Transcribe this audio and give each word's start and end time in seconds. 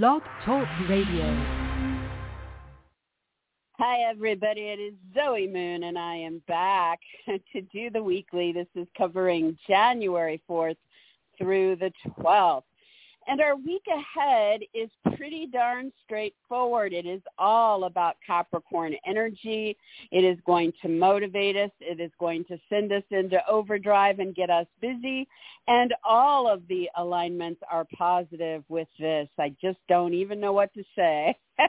Blog 0.00 0.22
Talk 0.46 0.66
Radio. 0.88 1.26
Hi, 3.72 4.08
everybody. 4.08 4.62
It 4.62 4.80
is 4.80 4.94
Zoe 5.14 5.46
Moon, 5.46 5.82
and 5.82 5.98
I 5.98 6.16
am 6.16 6.40
back 6.48 6.98
to 7.26 7.60
do 7.60 7.90
the 7.90 8.02
weekly. 8.02 8.52
This 8.52 8.68
is 8.74 8.86
covering 8.96 9.58
January 9.68 10.40
4th 10.48 10.78
through 11.36 11.76
the 11.76 11.92
12th. 12.18 12.62
And 13.28 13.40
our 13.40 13.56
week 13.56 13.84
ahead 13.86 14.60
is 14.74 14.90
pretty 15.16 15.46
darn 15.46 15.92
straightforward. 16.04 16.92
It 16.92 17.06
is 17.06 17.22
all 17.38 17.84
about 17.84 18.16
Capricorn 18.26 18.94
energy. 19.06 19.76
It 20.10 20.24
is 20.24 20.38
going 20.44 20.72
to 20.82 20.88
motivate 20.88 21.56
us. 21.56 21.70
It 21.80 22.00
is 22.00 22.10
going 22.18 22.44
to 22.46 22.58
send 22.68 22.92
us 22.92 23.04
into 23.10 23.38
overdrive 23.48 24.18
and 24.18 24.34
get 24.34 24.50
us 24.50 24.66
busy. 24.80 25.28
And 25.68 25.94
all 26.04 26.48
of 26.48 26.62
the 26.68 26.88
alignments 26.96 27.60
are 27.70 27.86
positive 27.96 28.64
with 28.68 28.88
this. 28.98 29.28
I 29.38 29.54
just 29.60 29.78
don't 29.88 30.14
even 30.14 30.40
know 30.40 30.52
what 30.52 30.72
to 30.74 30.82
say. 30.96 31.36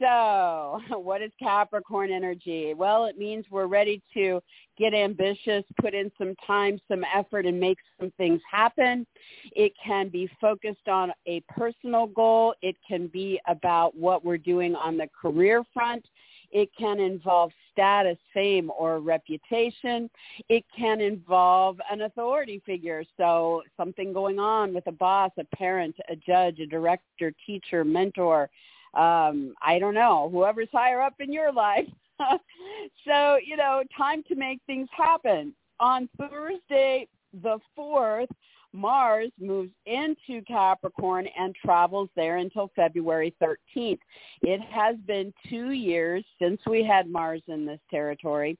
So, 0.00 0.80
what 0.98 1.22
is 1.22 1.30
Capricorn 1.38 2.10
energy? 2.10 2.74
Well, 2.74 3.04
it 3.04 3.18
means 3.18 3.44
we're 3.50 3.66
ready 3.66 4.02
to 4.14 4.40
get 4.78 4.94
ambitious, 4.94 5.62
put 5.80 5.94
in 5.94 6.10
some 6.18 6.34
time, 6.46 6.80
some 6.88 7.04
effort, 7.14 7.46
and 7.46 7.60
make 7.60 7.78
some 8.00 8.10
things 8.16 8.40
happen. 8.50 9.06
It 9.52 9.72
can 9.84 10.08
be 10.08 10.28
focused 10.40 10.88
on 10.88 11.12
a 11.26 11.40
personal 11.48 12.06
goal. 12.06 12.54
It 12.62 12.76
can 12.88 13.08
be 13.08 13.40
about 13.46 13.94
what 13.94 14.24
we're 14.24 14.38
doing 14.38 14.74
on 14.74 14.96
the 14.96 15.08
career 15.20 15.62
front. 15.74 16.04
It 16.50 16.70
can 16.76 16.98
involve 16.98 17.52
status, 17.70 18.16
fame, 18.34 18.72
or 18.76 18.98
reputation. 18.98 20.10
It 20.48 20.64
can 20.76 21.00
involve 21.00 21.78
an 21.92 22.00
authority 22.02 22.60
figure, 22.66 23.04
so 23.16 23.62
something 23.76 24.12
going 24.12 24.40
on 24.40 24.74
with 24.74 24.86
a 24.88 24.92
boss, 24.92 25.30
a 25.38 25.44
parent, 25.56 25.94
a 26.08 26.16
judge, 26.16 26.58
a 26.58 26.66
director, 26.66 27.32
teacher, 27.46 27.84
mentor, 27.84 28.50
um, 28.94 29.54
I 29.62 29.78
don't 29.78 29.94
know, 29.94 30.28
whoever's 30.30 30.68
higher 30.72 31.00
up 31.00 31.14
in 31.20 31.32
your 31.32 31.52
life. 31.52 31.88
so, 33.06 33.38
you 33.44 33.56
know, 33.56 33.82
time 33.96 34.22
to 34.28 34.34
make 34.34 34.60
things 34.66 34.88
happen. 34.96 35.54
On 35.78 36.08
Thursday, 36.18 37.08
the 37.42 37.58
4th, 37.78 38.26
Mars 38.72 39.30
moves 39.40 39.72
into 39.86 40.42
Capricorn 40.46 41.26
and 41.38 41.54
travels 41.54 42.08
there 42.16 42.36
until 42.36 42.70
February 42.76 43.34
13th. 43.42 43.98
It 44.42 44.60
has 44.60 44.96
been 45.06 45.32
two 45.48 45.70
years 45.70 46.24
since 46.40 46.60
we 46.66 46.84
had 46.84 47.08
Mars 47.08 47.42
in 47.48 47.66
this 47.66 47.80
territory. 47.90 48.58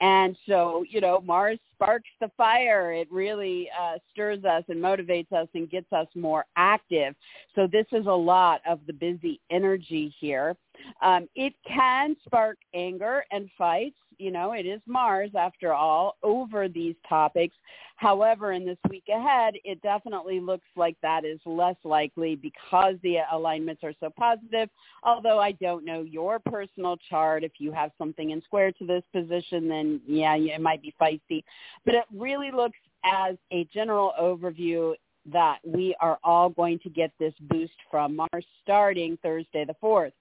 And 0.00 0.36
so, 0.48 0.84
you 0.88 1.00
know, 1.00 1.20
Mars 1.20 1.58
sparks 1.74 2.08
the 2.20 2.30
fire. 2.36 2.92
It 2.92 3.10
really 3.10 3.68
uh, 3.80 3.98
stirs 4.10 4.44
us 4.44 4.64
and 4.68 4.82
motivates 4.82 5.32
us 5.32 5.48
and 5.54 5.70
gets 5.70 5.92
us 5.92 6.08
more 6.14 6.44
active. 6.56 7.14
So 7.54 7.68
this 7.70 7.86
is 7.92 8.06
a 8.06 8.10
lot 8.10 8.62
of 8.68 8.80
the 8.86 8.92
busy 8.92 9.40
energy 9.50 10.12
here. 10.18 10.56
Um, 11.02 11.28
it 11.36 11.54
can 11.66 12.16
spark 12.24 12.58
anger 12.74 13.24
and 13.30 13.48
fights. 13.56 13.96
You 14.22 14.30
know, 14.30 14.52
it 14.52 14.66
is 14.66 14.80
Mars, 14.86 15.32
after 15.36 15.74
all, 15.74 16.16
over 16.22 16.68
these 16.68 16.94
topics. 17.08 17.56
However, 17.96 18.52
in 18.52 18.64
this 18.64 18.78
week 18.88 19.02
ahead, 19.12 19.54
it 19.64 19.82
definitely 19.82 20.38
looks 20.38 20.68
like 20.76 20.96
that 21.02 21.24
is 21.24 21.40
less 21.44 21.74
likely 21.82 22.36
because 22.36 22.94
the 23.02 23.16
alignments 23.32 23.82
are 23.82 23.94
so 23.98 24.10
positive. 24.16 24.68
Although 25.02 25.40
I 25.40 25.50
don't 25.52 25.84
know 25.84 26.02
your 26.02 26.38
personal 26.38 26.96
chart. 27.10 27.42
If 27.42 27.54
you 27.58 27.72
have 27.72 27.90
something 27.98 28.30
in 28.30 28.40
square 28.42 28.70
to 28.70 28.86
this 28.86 29.02
position, 29.12 29.68
then 29.68 30.00
yeah, 30.06 30.36
it 30.36 30.60
might 30.60 30.82
be 30.82 30.94
feisty. 31.00 31.42
But 31.84 31.96
it 31.96 32.04
really 32.14 32.52
looks 32.52 32.78
as 33.04 33.34
a 33.52 33.64
general 33.74 34.12
overview 34.20 34.94
that 35.32 35.58
we 35.64 35.96
are 36.00 36.20
all 36.22 36.48
going 36.48 36.78
to 36.80 36.90
get 36.90 37.10
this 37.18 37.34
boost 37.40 37.74
from 37.90 38.14
Mars 38.14 38.46
starting 38.62 39.18
Thursday 39.20 39.64
the 39.64 39.74
4th. 39.82 40.12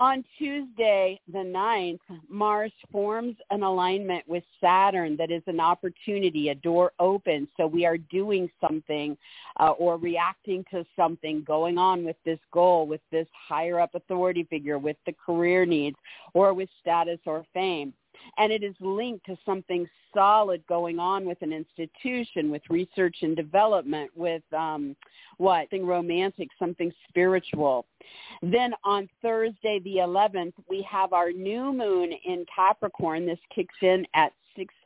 On 0.00 0.24
Tuesday, 0.38 1.20
the 1.32 1.38
9th, 1.38 1.98
Mars 2.28 2.70
forms 2.92 3.34
an 3.50 3.64
alignment 3.64 4.26
with 4.28 4.44
Saturn 4.60 5.16
that 5.16 5.32
is 5.32 5.42
an 5.48 5.58
opportunity, 5.58 6.50
a 6.50 6.54
door 6.54 6.92
opens. 7.00 7.48
So 7.56 7.66
we 7.66 7.84
are 7.84 7.98
doing 7.98 8.48
something 8.60 9.16
uh, 9.58 9.70
or 9.70 9.96
reacting 9.96 10.64
to 10.70 10.86
something 10.94 11.42
going 11.42 11.78
on 11.78 12.04
with 12.04 12.14
this 12.24 12.38
goal, 12.52 12.86
with 12.86 13.00
this 13.10 13.26
higher 13.32 13.80
up 13.80 13.96
authority 13.96 14.44
figure, 14.44 14.78
with 14.78 14.96
the 15.04 15.14
career 15.14 15.66
needs, 15.66 15.96
or 16.32 16.54
with 16.54 16.68
status 16.80 17.18
or 17.26 17.44
fame 17.52 17.92
and 18.36 18.52
it 18.52 18.62
is 18.62 18.74
linked 18.80 19.26
to 19.26 19.36
something 19.44 19.88
solid 20.14 20.66
going 20.66 20.98
on 20.98 21.24
with 21.24 21.40
an 21.42 21.52
institution, 21.52 22.50
with 22.50 22.62
research 22.70 23.16
and 23.22 23.36
development, 23.36 24.10
with 24.16 24.42
um, 24.52 24.96
what? 25.36 25.62
Something 25.64 25.86
romantic, 25.86 26.48
something 26.58 26.92
spiritual. 27.08 27.86
Then 28.42 28.72
on 28.84 29.08
Thursday 29.22 29.80
the 29.84 29.96
11th, 29.96 30.54
we 30.68 30.86
have 30.90 31.12
our 31.12 31.30
new 31.30 31.72
moon 31.72 32.12
in 32.24 32.44
Capricorn. 32.54 33.26
This 33.26 33.38
kicks 33.54 33.74
in 33.82 34.06
at 34.14 34.32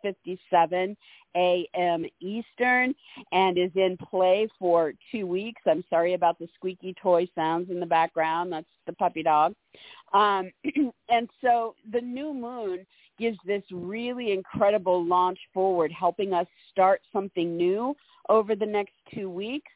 6:57 0.05 0.97
a.m. 1.35 2.05
Eastern 2.21 2.95
and 3.33 3.59
is 3.59 3.71
in 3.75 3.97
play 3.97 4.49
for 4.59 4.93
two 5.11 5.27
weeks. 5.27 5.63
I'm 5.67 5.85
sorry 5.89 6.15
about 6.15 6.39
the 6.39 6.49
squeaky 6.55 6.95
toy 7.01 7.29
sounds 7.35 7.71
in 7.71 7.81
the 7.81 7.87
background. 7.87 8.53
That's 8.53 8.67
the 8.87 8.93
puppy 8.93 9.23
dog. 9.23 9.55
Um, 10.13 10.51
and 11.09 11.29
so 11.41 11.75
the 11.91 12.01
new 12.01 12.35
moon 12.35 12.87
gives 13.23 13.39
this 13.47 13.63
really 13.71 14.33
incredible 14.33 15.05
launch 15.07 15.39
forward, 15.55 15.93
helping 15.93 16.33
us 16.33 16.47
start 16.73 17.01
something 17.13 17.57
new 17.57 17.95
over 18.29 18.57
the 18.57 18.67
next 18.67 18.95
two 19.15 19.31
weeks 19.31 19.71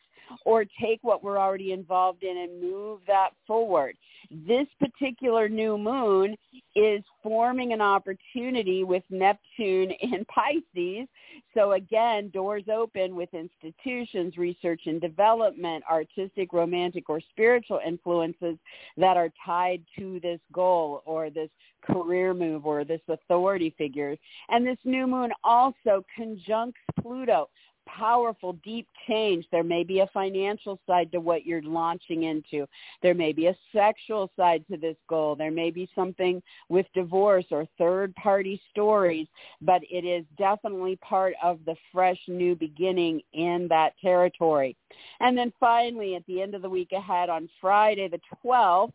or 0.45 0.65
take 0.81 0.99
what 1.03 1.23
we're 1.23 1.39
already 1.39 1.73
involved 1.73 2.23
in 2.23 2.37
and 2.37 2.61
move 2.61 3.01
that 3.07 3.31
forward. 3.47 3.97
This 4.31 4.67
particular 4.81 5.49
new 5.49 5.79
moon 5.79 6.37
is 6.75 7.03
forming 7.23 7.73
an 7.73 7.81
opportunity 7.81 8.85
with 8.85 9.03
Neptune 9.11 9.91
in 10.01 10.25
Pisces. 10.27 11.09
So 11.55 11.73
again, 11.73 12.31
doors 12.31 12.65
open 12.73 13.15
with 13.15 13.29
institutions, 13.33 14.37
research 14.37 14.83
and 14.87 15.01
development, 15.01 15.85
artistic, 15.91 16.53
romantic, 16.53 17.09
or 17.09 17.21
spiritual 17.31 17.81
influences 17.87 18.57
that 18.97 19.17
are 19.17 19.31
tied 19.45 19.83
to 19.99 20.21
this 20.21 20.41
goal 20.53 21.03
or 21.05 21.31
this 21.31 21.51
career 21.83 22.35
move 22.35 22.67
or 22.67 22.85
this 22.85 23.01
authority 23.09 23.75
figure. 23.79 24.17
And 24.49 24.67
this 24.67 24.79
new 24.85 25.07
moon 25.07 25.31
also 25.45 26.05
conjuncts 26.17 26.81
Pluto 27.01 27.49
powerful, 27.87 28.55
deep 28.65 28.87
change. 29.09 29.47
There 29.51 29.65
may 29.65 29.85
be 29.85 30.01
a 30.01 30.11
financial 30.13 30.79
side 30.87 31.11
to 31.13 31.21
what 31.21 31.47
you're 31.47 31.63
launching 31.63 32.25
into. 32.25 32.67
There 33.03 33.15
may 33.15 33.33
be 33.33 33.47
a 33.47 33.57
sexual 33.73 34.31
side 34.37 34.65
to 34.71 34.77
this 34.77 34.97
goal. 35.09 35.37
There 35.37 35.51
may 35.51 35.71
be 35.71 35.89
something 35.95 36.43
with 36.69 36.87
divorce 36.95 37.47
or 37.51 37.67
third 37.79 38.15
party 38.17 38.61
stories, 38.71 39.27
but 39.63 39.83
it 39.91 40.05
is 40.05 40.25
definitely 40.39 40.97
part 40.97 41.35
of 41.43 41.61
the 41.65 41.77
fresh 41.93 42.21
new 42.29 42.55
beginning 42.55 43.23
in 43.33 43.67
that 43.69 43.95
territory. 44.03 44.77
And 45.21 45.37
then 45.37 45.53
finally, 45.59 46.17
at 46.17 46.27
the 46.27 46.43
end 46.43 46.55
of 46.55 46.63
the 46.63 46.71
week 46.71 46.93
ahead 46.93 47.29
on 47.29 47.49
Friday 47.61 48.09
the 48.09 48.21
12th, 48.45 48.93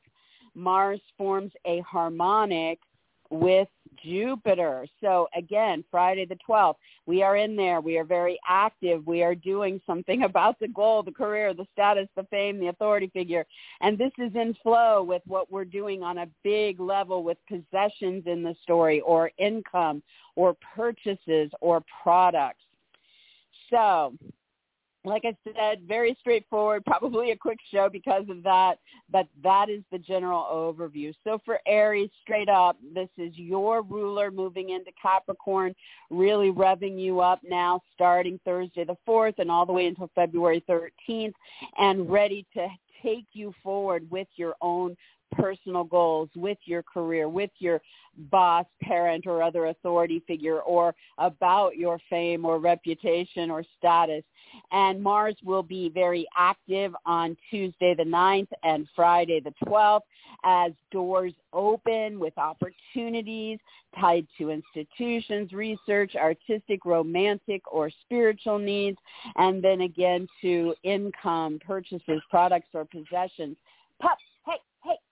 Mars 0.53 0.99
forms 1.17 1.51
a 1.65 1.79
harmonic 1.81 2.79
with 3.29 3.69
Jupiter. 4.03 4.85
So 5.01 5.27
again, 5.35 5.83
Friday 5.91 6.25
the 6.25 6.37
12th, 6.47 6.75
we 7.05 7.23
are 7.23 7.37
in 7.37 7.55
there. 7.55 7.81
We 7.81 7.97
are 7.97 8.03
very 8.03 8.39
active. 8.47 9.05
We 9.05 9.23
are 9.23 9.35
doing 9.35 9.81
something 9.85 10.23
about 10.31 10.59
the 10.59 10.67
goal, 10.67 11.03
the 11.03 11.11
career, 11.11 11.53
the 11.53 11.67
status, 11.73 12.07
the 12.15 12.23
fame, 12.31 12.59
the 12.59 12.67
authority 12.67 13.09
figure. 13.13 13.45
And 13.81 13.97
this 13.97 14.11
is 14.17 14.31
in 14.35 14.55
flow 14.61 15.03
with 15.03 15.21
what 15.25 15.51
we're 15.51 15.65
doing 15.65 16.03
on 16.03 16.19
a 16.19 16.27
big 16.43 16.79
level 16.79 17.23
with 17.23 17.37
possessions 17.47 18.23
in 18.25 18.43
the 18.43 18.55
story 18.63 19.01
or 19.01 19.31
income 19.37 20.03
or 20.35 20.55
purchases 20.75 21.51
or 21.61 21.83
products. 22.03 22.63
So 23.69 24.13
like 25.03 25.23
I 25.25 25.35
said, 25.43 25.81
very 25.87 26.15
straightforward, 26.19 26.85
probably 26.85 27.31
a 27.31 27.35
quick 27.35 27.57
show 27.71 27.89
because 27.89 28.25
of 28.29 28.43
that, 28.43 28.75
but 29.11 29.27
that 29.43 29.69
is 29.69 29.81
the 29.91 29.97
general 29.97 30.45
overview. 30.51 31.13
So 31.23 31.39
for 31.43 31.59
Aries, 31.65 32.11
straight 32.21 32.49
up, 32.49 32.77
this 32.93 33.09
is 33.17 33.31
your 33.35 33.81
ruler 33.81 34.29
moving 34.29 34.69
into 34.69 34.91
Capricorn, 35.01 35.73
really 36.11 36.51
revving 36.51 36.99
you 36.99 37.19
up 37.19 37.39
now 37.43 37.81
starting 37.93 38.39
Thursday 38.45 38.83
the 38.83 38.97
4th 39.07 39.39
and 39.39 39.49
all 39.49 39.65
the 39.65 39.73
way 39.73 39.87
until 39.87 40.09
February 40.13 40.63
13th 40.69 41.33
and 41.79 42.09
ready 42.09 42.45
to 42.53 42.67
take 43.01 43.25
you 43.33 43.53
forward 43.63 44.09
with 44.11 44.27
your 44.35 44.53
own 44.61 44.95
personal 45.31 45.83
goals, 45.83 46.29
with 46.35 46.57
your 46.65 46.83
career, 46.83 47.29
with 47.29 47.51
your 47.59 47.81
boss, 48.29 48.65
parent, 48.81 49.25
or 49.25 49.41
other 49.41 49.67
authority 49.67 50.21
figure, 50.27 50.59
or 50.61 50.93
about 51.17 51.77
your 51.77 51.99
fame 52.09 52.45
or 52.45 52.59
reputation 52.59 53.49
or 53.49 53.63
status. 53.77 54.23
And 54.71 55.01
Mars 55.01 55.35
will 55.43 55.63
be 55.63 55.89
very 55.89 56.27
active 56.37 56.93
on 57.05 57.37
Tuesday 57.49 57.95
the 57.95 58.03
9th 58.03 58.49
and 58.63 58.87
Friday 58.95 59.39
the 59.39 59.53
12th 59.65 60.01
as 60.43 60.71
doors 60.91 61.33
open 61.53 62.19
with 62.19 62.37
opportunities 62.37 63.59
tied 63.99 64.25
to 64.37 64.49
institutions, 64.49 65.51
research, 65.51 66.15
artistic, 66.15 66.85
romantic, 66.85 67.61
or 67.71 67.89
spiritual 68.05 68.57
needs, 68.57 68.97
and 69.35 69.63
then 69.63 69.81
again 69.81 70.27
to 70.41 70.73
income, 70.83 71.59
purchases, 71.65 72.21
products, 72.29 72.69
or 72.73 72.85
possessions. 72.85 73.57
Pup, 74.01 74.17
hey, 74.17 74.17
hey, 74.17 74.19
uh, 74.19 74.30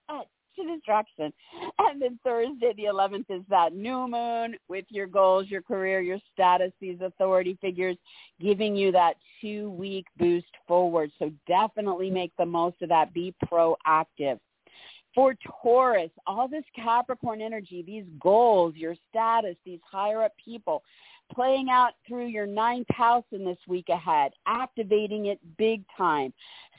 to 0.09 0.75
distraction. 0.75 1.31
And 1.77 2.01
then 2.01 2.19
Thursday, 2.23 2.73
the 2.75 2.85
11th, 2.85 3.25
is 3.29 3.43
that 3.49 3.73
new 3.73 4.07
moon 4.07 4.55
with 4.67 4.85
your 4.89 5.07
goals, 5.07 5.47
your 5.47 5.61
career, 5.61 6.01
your 6.01 6.19
status, 6.33 6.71
these 6.81 6.97
authority 7.01 7.57
figures 7.61 7.95
giving 8.41 8.75
you 8.75 8.91
that 8.91 9.13
two-week 9.41 10.05
boost 10.17 10.47
forward. 10.67 11.11
So 11.19 11.31
definitely 11.47 12.09
make 12.09 12.31
the 12.37 12.45
most 12.45 12.81
of 12.81 12.89
that. 12.89 13.13
Be 13.13 13.33
proactive. 13.45 14.39
For 15.15 15.35
Taurus, 15.61 16.11
all 16.27 16.47
this 16.47 16.63
Capricorn 16.75 17.41
energy, 17.41 17.81
these 17.81 18.05
goals, 18.19 18.75
your 18.75 18.95
status, 19.09 19.55
these 19.65 19.79
higher 19.89 20.23
up 20.23 20.33
people, 20.43 20.83
playing 21.33 21.69
out 21.69 21.93
through 22.07 22.27
your 22.27 22.47
ninth 22.47 22.89
house 22.89 23.25
in 23.31 23.45
this 23.45 23.57
week 23.67 23.89
ahead, 23.89 24.31
activating 24.47 25.27
it 25.27 25.39
big 25.57 25.83
time. 25.97 26.33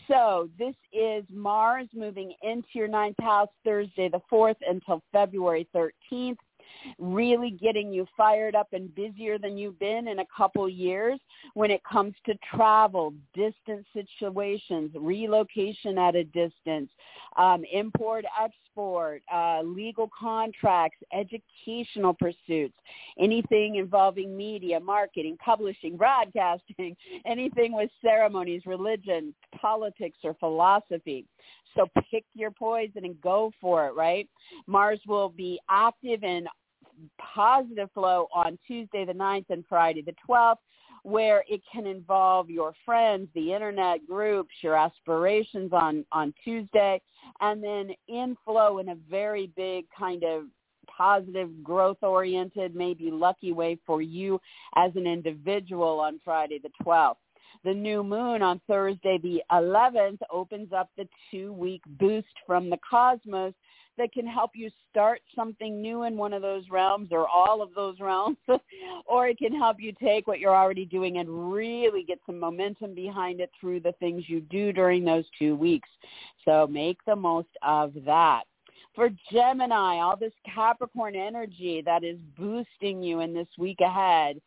So 0.09 0.49
this 0.59 0.75
is 0.93 1.25
Mars 1.33 1.89
moving 1.95 2.35
into 2.43 2.69
your 2.75 2.89
ninth 2.89 3.21
house 3.21 3.49
Thursday 3.65 4.09
the 4.09 4.21
4th 4.31 4.57
until 4.69 5.03
February 5.13 5.69
13th 5.75 6.37
really 6.99 7.51
getting 7.51 7.93
you 7.93 8.07
fired 8.17 8.55
up 8.55 8.69
and 8.73 8.95
busier 8.95 9.39
than 9.39 9.59
you've 9.59 9.79
been 9.79 10.09
in 10.09 10.21
a 10.21 10.27
couple 10.35 10.69
years 10.69 11.19
when 11.55 11.71
it 11.71 11.83
comes 11.85 12.15
to 12.27 12.35
travel, 12.55 13.13
distance 13.35 13.87
situations, 13.93 14.91
relocation 14.95 15.99
at 15.99 16.15
a 16.15 16.25
distance, 16.25 16.91
um, 17.37 17.65
import, 17.73 18.25
export, 18.43 19.23
uh, 19.33 19.61
legal 19.63 20.11
contracts, 20.19 20.99
educational 21.13 22.15
pursuits, 22.15 22.75
anything 23.19 23.77
involving 23.77 24.37
media, 24.37 24.81
marketing, 24.81 25.37
publishing, 25.45 25.97
broadcasting, 25.97 26.97
anything 27.27 27.73
with 27.73 27.91
ceremonies, 28.03 28.63
religion, 28.67 29.35
politics, 29.61 30.19
or 30.25 30.35
philosophy. 30.35 31.25
So 31.77 31.87
pick 32.11 32.25
your 32.35 32.51
poison 32.51 33.05
and 33.05 33.21
go 33.21 33.53
for 33.61 33.87
it, 33.87 33.95
right? 33.95 34.29
Mars 34.67 35.01
will 35.07 35.29
be 35.29 35.61
active 35.69 36.25
in 36.25 36.47
positive 37.19 37.91
flow 37.93 38.29
on 38.35 38.59
Tuesday 38.67 39.05
the 39.05 39.13
9th 39.13 39.47
and 39.51 39.65
Friday 39.69 40.03
the 40.03 40.15
12th 40.29 40.57
where 41.03 41.45
it 41.49 41.63
can 41.73 41.87
involve 41.87 42.51
your 42.51 42.75
friends, 42.85 43.29
the 43.35 43.53
internet 43.53 44.07
groups, 44.07 44.51
your 44.61 44.77
aspirations 44.77 45.73
on, 45.73 46.05
on 46.13 46.35
Tuesday, 46.45 47.01
and 47.41 47.63
then 47.63 47.91
inflow 48.09 48.79
in 48.79 48.91
a 48.91 48.97
very 49.09 49.51
big 49.57 49.87
kind 49.97 50.25
of 50.25 50.45
positive, 50.87 51.49
growth-oriented, 51.63 52.75
maybe 52.75 53.11
lucky 53.11 53.53
way 53.53 53.79
for 53.87 54.03
you 54.03 54.41
as 54.77 54.93
an 54.95 55.07
individual 55.07 56.01
on 56.01 56.21
Friday 56.25 56.61
the 56.63 56.71
12th. 56.85 57.17
The 57.65 57.75
new 57.75 58.03
moon 58.03 58.43
on 58.43 58.61
Thursday 58.67 59.19
the 59.23 59.43
11th 59.53 60.19
opens 60.31 60.73
up 60.73 60.91
the 60.97 61.07
two-week 61.31 61.83
boost 61.99 62.29
from 62.47 62.71
the 62.71 62.79
cosmos 62.89 63.55
that 64.01 64.13
can 64.15 64.27
help 64.27 64.53
you 64.55 64.71
start 64.91 65.21
something 65.37 65.81
new 65.83 66.05
in 66.05 66.17
one 66.17 66.33
of 66.33 66.41
those 66.41 66.65
realms 66.71 67.11
or 67.13 67.29
all 67.29 67.61
of 67.61 67.69
those 67.75 68.01
realms, 68.01 68.39
or 69.07 69.29
it 69.29 69.37
can 69.37 69.55
help 69.55 69.77
you 69.79 69.93
take 70.03 70.27
what 70.27 70.41
you're 70.41 70.57
already 70.57 70.87
doing 70.87 71.19
and 71.19 71.53
really 71.53 72.03
get 72.03 72.19
some 72.25 72.41
momentum 72.41 72.95
behind 72.95 73.41
it 73.41 73.51
through 73.61 73.81
the 73.81 73.93
things 74.01 74.25
you 74.27 74.41
do 74.41 74.73
during 74.73 75.05
those 75.05 75.25
two 75.39 75.55
weeks. 75.55 75.89
So 76.47 76.67
make 76.67 76.97
the 77.07 77.15
most 77.15 77.51
of 77.63 77.93
that. 78.07 78.45
For 78.95 79.11
Gemini, 79.31 79.99
all 79.99 80.17
this 80.17 80.33
Capricorn 80.53 81.15
energy 81.15 81.83
that 81.85 82.03
is 82.03 82.17
boosting 82.39 83.03
you 83.03 83.21
in 83.21 83.35
this 83.35 83.49
week 83.59 83.81
ahead, 83.81 84.41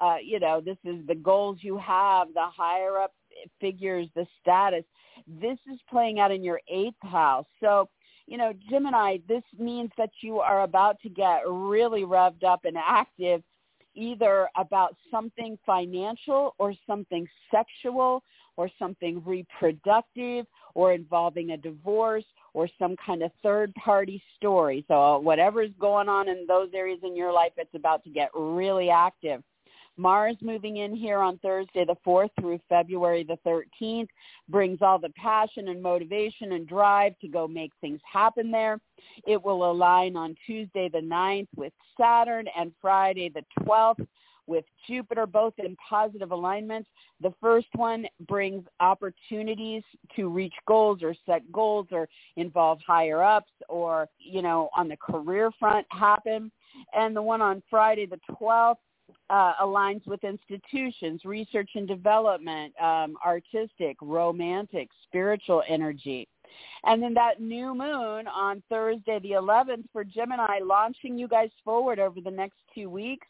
uh, 0.00 0.16
you 0.24 0.40
know, 0.40 0.62
this 0.62 0.78
is 0.84 1.06
the 1.06 1.14
goals 1.14 1.58
you 1.60 1.76
have, 1.76 2.28
the 2.34 2.46
higher 2.46 2.98
up 2.98 3.12
figures, 3.60 4.08
the 4.16 4.26
status. 4.40 4.84
This 5.28 5.58
is 5.70 5.78
playing 5.90 6.20
out 6.20 6.32
in 6.32 6.42
your 6.42 6.60
eighth 6.68 6.94
house. 7.02 7.46
So 7.60 7.88
you 8.26 8.38
know, 8.38 8.52
Gemini, 8.70 9.18
this 9.28 9.42
means 9.58 9.90
that 9.98 10.10
you 10.20 10.40
are 10.40 10.62
about 10.62 11.00
to 11.02 11.08
get 11.08 11.42
really 11.46 12.02
revved 12.02 12.44
up 12.44 12.64
and 12.64 12.76
active 12.76 13.42
either 13.94 14.48
about 14.56 14.96
something 15.10 15.58
financial 15.64 16.54
or 16.58 16.74
something 16.86 17.26
sexual 17.50 18.22
or 18.56 18.68
something 18.78 19.22
reproductive 19.24 20.46
or 20.74 20.92
involving 20.92 21.50
a 21.50 21.56
divorce 21.56 22.24
or 22.54 22.68
some 22.78 22.96
kind 23.04 23.22
of 23.22 23.30
third 23.42 23.74
party 23.74 24.22
story. 24.36 24.84
So 24.88 25.18
whatever's 25.18 25.70
going 25.78 26.08
on 26.08 26.28
in 26.28 26.46
those 26.46 26.70
areas 26.74 27.00
in 27.02 27.16
your 27.16 27.32
life, 27.32 27.52
it's 27.56 27.74
about 27.74 28.02
to 28.04 28.10
get 28.10 28.30
really 28.34 28.90
active. 28.90 29.42
Mars 29.96 30.36
moving 30.40 30.78
in 30.78 30.94
here 30.94 31.20
on 31.20 31.38
Thursday 31.38 31.84
the 31.84 31.96
4th 32.06 32.30
through 32.40 32.60
February 32.68 33.24
the 33.24 33.38
13th 33.46 34.08
brings 34.48 34.78
all 34.82 34.98
the 34.98 35.10
passion 35.10 35.68
and 35.68 35.80
motivation 35.80 36.52
and 36.52 36.66
drive 36.66 37.18
to 37.20 37.28
go 37.28 37.46
make 37.46 37.72
things 37.80 38.00
happen 38.10 38.50
there. 38.50 38.80
It 39.26 39.42
will 39.42 39.70
align 39.70 40.16
on 40.16 40.34
Tuesday 40.46 40.88
the 40.88 40.98
9th 40.98 41.48
with 41.56 41.72
Saturn 41.98 42.46
and 42.58 42.72
Friday 42.80 43.28
the 43.28 43.44
12th 43.60 44.06
with 44.46 44.64
Jupiter, 44.86 45.26
both 45.26 45.54
in 45.58 45.76
positive 45.76 46.30
alignments. 46.30 46.88
The 47.20 47.32
first 47.40 47.68
one 47.74 48.06
brings 48.26 48.64
opportunities 48.80 49.82
to 50.16 50.28
reach 50.28 50.54
goals 50.66 51.02
or 51.02 51.14
set 51.26 51.50
goals 51.50 51.86
or 51.90 52.08
involve 52.36 52.78
higher 52.86 53.22
ups 53.22 53.52
or, 53.68 54.08
you 54.18 54.42
know, 54.42 54.68
on 54.76 54.88
the 54.88 54.96
career 54.96 55.50
front 55.58 55.86
happen. 55.90 56.50
And 56.92 57.14
the 57.16 57.22
one 57.22 57.40
on 57.40 57.62
Friday 57.70 58.06
the 58.06 58.20
12th 58.40 58.76
uh, 59.30 59.54
aligns 59.62 60.06
with 60.06 60.22
institutions, 60.24 61.24
research 61.24 61.70
and 61.74 61.88
development, 61.88 62.72
um, 62.80 63.16
artistic, 63.24 63.96
romantic, 64.00 64.88
spiritual 65.06 65.62
energy. 65.68 66.28
And 66.84 67.02
then 67.02 67.14
that 67.14 67.40
new 67.40 67.74
moon 67.74 68.26
on 68.28 68.62
Thursday 68.68 69.18
the 69.20 69.32
11th 69.32 69.84
for 69.92 70.04
Gemini, 70.04 70.60
launching 70.62 71.18
you 71.18 71.28
guys 71.28 71.50
forward 71.64 71.98
over 71.98 72.20
the 72.20 72.30
next 72.30 72.58
two 72.74 72.88
weeks, 72.88 73.26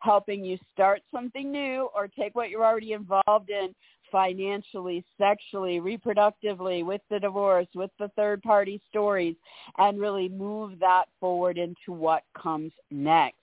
helping 0.00 0.44
you 0.44 0.58
start 0.72 1.00
something 1.12 1.50
new 1.50 1.88
or 1.94 2.08
take 2.08 2.34
what 2.34 2.50
you're 2.50 2.64
already 2.64 2.92
involved 2.92 3.50
in 3.50 3.74
financially, 4.10 5.04
sexually, 5.18 5.80
reproductively, 5.80 6.84
with 6.84 7.00
the 7.10 7.18
divorce, 7.18 7.66
with 7.74 7.90
the 7.98 8.08
third 8.16 8.42
party 8.42 8.80
stories, 8.88 9.36
and 9.78 10.00
really 10.00 10.28
move 10.28 10.78
that 10.78 11.06
forward 11.20 11.58
into 11.58 11.92
what 11.92 12.22
comes 12.40 12.72
next. 12.90 13.36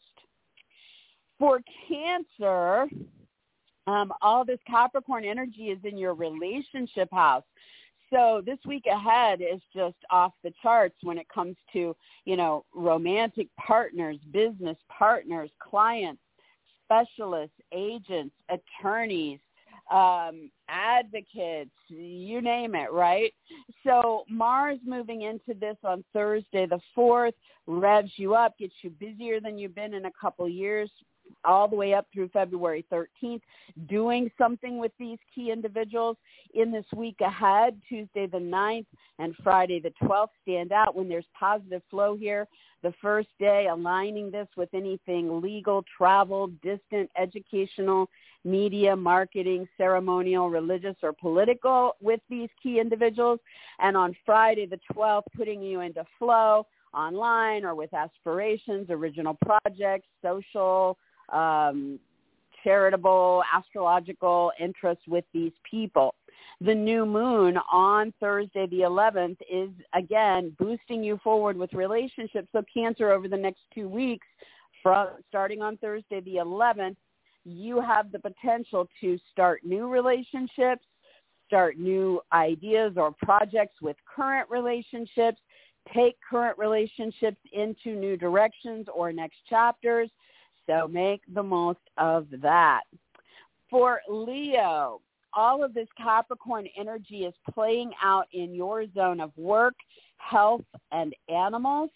For 1.38 1.60
Cancer, 1.88 2.88
um, 3.88 4.14
all 4.22 4.46
this 4.46 4.60
Capricorn 4.68 5.26
energy 5.26 5.66
is 5.66 5.80
in 5.84 5.98
your 5.98 6.14
relationship 6.14 7.10
house. 7.12 7.44
So 8.14 8.42
this 8.46 8.60
week 8.66 8.86
ahead 8.86 9.42
is 9.42 9.62
just 9.76 9.98
off 10.12 10.32
the 10.44 10.54
charts 10.62 10.96
when 11.02 11.18
it 11.18 11.28
comes 11.34 11.56
to, 11.74 11.96
you 12.26 12.38
know, 12.38 12.64
romantic 12.74 13.48
partners, 13.58 14.18
business 14.32 14.78
partners, 14.90 15.50
clients, 15.60 16.22
specialists, 16.86 17.56
agents, 17.74 18.34
attorneys, 18.50 19.40
um, 19.92 20.50
advocates, 20.70 21.72
you 21.88 22.42
name 22.42 22.76
it, 22.76 22.92
right? 22.92 23.34
So 23.84 24.24
Mars 24.30 24.80
moving 24.86 25.24
into 25.24 25.60
this 25.60 25.78
on 25.84 26.04
Thursday 26.14 26.66
the 26.66 26.80
4th 26.98 27.34
revs 27.68 28.12
you 28.16 28.36
up, 28.36 28.58
gets 28.58 28.74
you 28.82 28.92
busier 28.92 29.40
than 29.40 29.58
you've 29.58 29.76
been 29.76 29.94
in 29.94 30.06
a 30.06 30.12
couple 30.20 30.48
years, 30.48 30.90
all 31.46 31.68
the 31.68 31.76
way 31.76 31.94
up 31.94 32.08
through 32.14 32.30
February 32.30 32.86
13th, 32.92 33.42
doing 33.88 34.30
something 34.38 34.80
with 34.80 34.92
these 35.00 35.20
key 35.34 35.52
individuals 35.52 36.18
in 36.54 36.72
this 36.72 36.86
week 36.96 37.22
ahead, 37.22 37.80
Tuesday 37.88 38.28
the 38.28 38.38
9th 38.38 38.86
and 39.20 39.36
Friday 39.44 39.80
the 39.80 39.94
12th 40.04 40.30
stand 40.42 40.72
out 40.72 40.96
when 40.96 41.08
there's 41.08 41.26
positive 41.38 41.82
flow 41.90 42.16
here. 42.16 42.48
The 42.84 42.94
first 43.02 43.30
day 43.40 43.68
aligning 43.72 44.30
this 44.30 44.48
with 44.56 44.70
anything 44.74 45.42
legal, 45.42 45.84
travel, 45.98 46.48
distant, 46.62 47.10
educational, 47.18 48.10
media, 48.44 48.96
marketing, 48.96 49.68
ceremonial, 49.76 50.50
religious, 50.50 50.96
or 51.02 51.12
political 51.12 51.96
with 52.00 52.20
these 52.30 52.50
key 52.62 52.80
individuals. 52.80 53.40
And 53.80 53.98
on 53.98 54.16
Friday 54.26 54.68
the 54.68 54.80
12th, 54.94 55.24
putting 55.36 55.62
you 55.62 55.82
into 55.82 56.06
flow 56.20 56.68
online 56.94 57.66
or 57.66 57.76
with 57.76 57.94
aspirations, 57.94 58.88
original 58.90 59.38
projects, 59.46 60.08
social, 60.22 60.98
um, 61.30 62.00
charitable, 62.64 63.44
astrological 63.54 64.52
interests 64.60 65.04
with 65.08 65.26
these 65.34 65.52
people. 65.70 66.16
The 66.62 66.74
new 66.74 67.06
moon 67.06 67.58
on 67.72 68.14
Thursday 68.20 68.66
the 68.68 68.82
11th 68.82 69.38
is 69.52 69.70
again 69.94 70.56
boosting 70.58 71.04
you 71.04 71.20
forward 71.24 71.58
with 71.58 71.74
relationships. 71.74 72.48
So 72.52 72.64
Cancer 72.74 73.12
over 73.12 73.28
the 73.28 73.38
next 73.38 73.62
two 73.74 73.90
weeks, 73.90 74.26
from 74.82 75.10
starting 75.28 75.62
on 75.62 75.78
Thursday 75.78 76.22
the 76.22 76.36
11th, 76.36 76.96
you 77.44 77.82
have 77.82 78.12
the 78.12 78.20
potential 78.20 78.88
to 79.02 79.20
start 79.32 79.62
new 79.64 79.88
relationships, 79.88 80.84
start 81.48 81.78
new 81.78 82.22
ideas 82.34 82.94
or 82.98 83.12
projects 83.12 83.82
with 83.82 83.96
current 84.06 84.50
relationships, 84.50 85.40
take 85.94 86.18
current 86.28 86.58
relationships 86.58 87.38
into 87.52 87.96
new 87.96 88.18
directions 88.18 88.88
or 88.94 89.12
next 89.12 89.38
chapters. 89.50 90.10
So 90.68 90.88
make 90.88 91.22
the 91.34 91.44
most 91.44 91.80
of 91.98 92.28
that. 92.42 92.82
For 93.70 94.02
Leo, 94.10 95.02
all 95.34 95.64
of 95.64 95.74
this 95.74 95.88
Capricorn 95.98 96.68
energy 96.78 97.26
is 97.26 97.34
playing 97.54 97.92
out 98.02 98.26
in 98.32 98.54
your 98.54 98.86
zone 98.94 99.20
of 99.20 99.32
work, 99.38 99.76
health, 100.18 100.66
and 100.92 101.14
animals. 101.30 101.90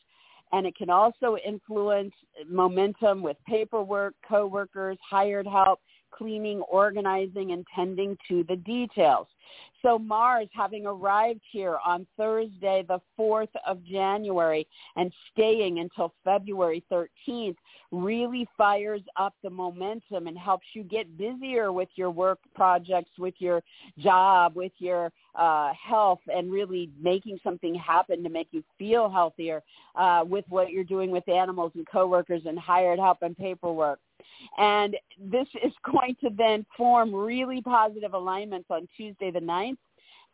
And 0.52 0.66
it 0.66 0.76
can 0.76 0.90
also 0.90 1.38
influence 1.46 2.14
momentum 2.48 3.22
with 3.22 3.38
paperwork, 3.48 4.16
coworkers, 4.28 4.98
hired 5.08 5.46
help, 5.46 5.80
cleaning, 6.12 6.62
organizing, 6.62 7.52
and 7.52 7.66
tending 7.76 8.18
to 8.28 8.44
the 8.46 8.56
details. 8.56 9.28
So 9.82 9.98
Mars 9.98 10.48
having 10.54 10.86
arrived 10.86 11.42
here 11.52 11.78
on 11.86 12.06
Thursday, 12.18 12.84
the 12.88 13.00
4th 13.18 13.50
of 13.66 13.84
January 13.86 14.68
and 14.96 15.12
staying 15.32 15.80
until 15.80 16.14
February 16.24 16.84
13th 16.92 17.56
really 17.92 18.48
fires 18.58 19.02
up 19.16 19.34
the 19.44 19.50
momentum 19.50 20.28
and 20.28 20.38
helps 20.38 20.68
you 20.74 20.84
get 20.84 21.18
busier 21.18 21.72
with 21.72 21.90
your 21.96 22.12
work 22.12 22.40
projects, 22.56 23.12
with 23.18 23.36
your 23.40 23.62
job, 23.98 24.56
with 24.56 24.74
your 24.80 25.12
uh, 25.36 25.72
health 25.74 26.20
and 26.28 26.52
really 26.52 26.90
making 27.02 27.40
something 27.44 27.74
happen 27.74 28.24
to 28.24 28.30
make 28.30 28.48
you 28.52 28.64
feel 28.78 29.10
healthier 29.10 29.64
uh, 29.96 30.24
with 30.28 30.46
what 30.50 30.72
you're 30.72 30.84
doing 30.84 31.12
with 31.12 31.28
animals 31.30 31.72
and 31.76 31.88
coworkers 31.88 32.42
and 32.46 32.60
hired 32.60 33.00
help 33.00 33.20
and 33.22 33.38
paperwork. 33.38 34.00
And 34.58 34.96
this 35.20 35.48
is 35.64 35.74
going 35.92 36.16
to 36.24 36.30
then 36.36 36.66
form 36.78 37.14
really 37.14 37.62
positive 37.62 38.14
alignments 38.14 38.68
on 38.70 38.88
Tuesday 38.96 39.32
the 39.32 39.39
9th 39.40 39.78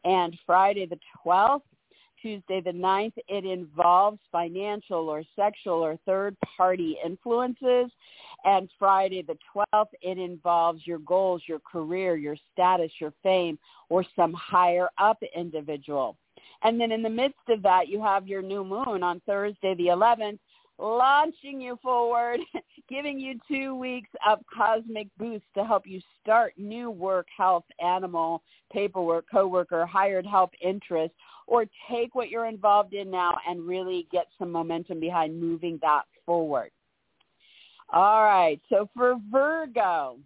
and 0.03 0.37
Friday 0.45 0.85
the 0.85 0.99
12th. 1.25 1.61
Tuesday 2.21 2.59
the 2.59 2.71
9th, 2.71 3.13
it 3.27 3.45
involves 3.45 4.17
financial 4.31 5.09
or 5.09 5.21
sexual 5.35 5.75
or 5.75 5.95
third-party 6.07 6.97
influences. 7.05 7.91
And 8.45 8.67
Friday 8.79 9.21
the 9.21 9.37
12th, 9.55 9.89
it 10.01 10.17
involves 10.17 10.87
your 10.87 10.97
goals, 10.99 11.43
your 11.45 11.59
career, 11.59 12.15
your 12.15 12.35
status, 12.51 12.91
your 12.99 13.13
fame, 13.21 13.59
or 13.89 14.03
some 14.15 14.33
higher 14.33 14.87
up 14.97 15.21
individual. 15.35 16.17
And 16.63 16.81
then 16.81 16.91
in 16.91 17.03
the 17.03 17.09
midst 17.09 17.47
of 17.49 17.61
that, 17.61 17.89
you 17.89 18.01
have 18.01 18.27
your 18.27 18.41
new 18.41 18.63
moon 18.63 19.03
on 19.03 19.21
Thursday 19.27 19.75
the 19.75 19.87
11th, 19.87 20.39
launching 20.77 21.61
you 21.61 21.77
forward, 21.81 22.39
giving 22.89 23.19
you 23.19 23.39
two 23.47 23.75
weeks 23.75 24.09
of 24.27 24.39
cosmic 24.53 25.07
boost 25.17 25.45
to 25.55 25.63
help 25.63 25.87
you 25.87 26.01
start 26.21 26.53
new 26.57 26.91
work, 26.91 27.27
health, 27.35 27.65
animal, 27.83 28.41
paperwork, 28.71 29.25
coworker, 29.31 29.85
hired 29.85 30.25
help, 30.25 30.51
interest, 30.61 31.13
or 31.47 31.65
take 31.89 32.15
what 32.15 32.29
you're 32.29 32.47
involved 32.47 32.93
in 32.93 33.09
now 33.09 33.37
and 33.47 33.67
really 33.67 34.07
get 34.11 34.27
some 34.37 34.51
momentum 34.51 34.99
behind 34.99 35.39
moving 35.39 35.79
that 35.81 36.03
forward. 36.25 36.71
All 37.93 38.23
right. 38.23 38.59
So 38.69 38.89
for 38.95 39.15
Virgo, 39.31 40.17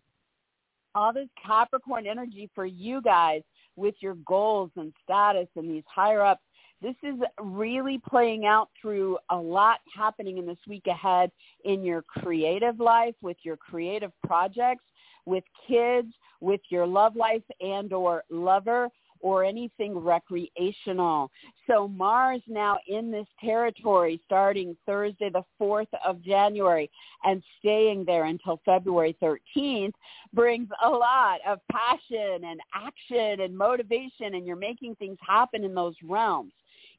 all 0.95 1.13
this 1.13 1.27
Capricorn 1.45 2.07
energy 2.07 2.49
for 2.55 2.65
you 2.65 3.01
guys 3.01 3.41
with 3.75 3.95
your 3.99 4.15
goals 4.25 4.71
and 4.75 4.93
status 5.03 5.47
and 5.55 5.69
these 5.69 5.83
higher 5.87 6.21
ups 6.21 6.41
this 6.81 6.95
is 7.03 7.15
really 7.41 8.01
playing 8.09 8.45
out 8.45 8.69
through 8.81 9.17
a 9.29 9.35
lot 9.35 9.79
happening 9.95 10.37
in 10.37 10.45
this 10.45 10.57
week 10.67 10.87
ahead 10.87 11.31
in 11.65 11.83
your 11.83 12.01
creative 12.03 12.79
life, 12.79 13.15
with 13.21 13.37
your 13.43 13.57
creative 13.57 14.11
projects, 14.25 14.83
with 15.25 15.43
kids, 15.67 16.13
with 16.41 16.61
your 16.69 16.87
love 16.87 17.15
life 17.15 17.43
and 17.59 17.91
or 17.91 18.23
lover 18.29 18.89
or 19.21 19.43
anything 19.43 19.97
recreational. 19.97 21.29
So 21.67 21.89
Mars 21.89 22.41
now 22.47 22.77
in 22.87 23.11
this 23.11 23.27
territory 23.43 24.21
starting 24.25 24.77
Thursday 24.85 25.29
the 25.29 25.43
4th 25.61 25.87
of 26.05 26.23
January 26.23 26.89
and 27.25 27.43
staying 27.59 28.05
there 28.05 28.25
until 28.25 28.61
February 28.63 29.17
13th 29.21 29.91
brings 30.33 30.69
a 30.83 30.89
lot 30.89 31.39
of 31.45 31.59
passion 31.69 32.45
and 32.45 32.61
action 32.73 33.41
and 33.41 33.57
motivation 33.57 34.35
and 34.35 34.45
you're 34.47 34.55
making 34.55 34.95
things 34.95 35.17
happen 35.21 35.65
in 35.65 35.75
those 35.75 35.95
realms 36.03 36.53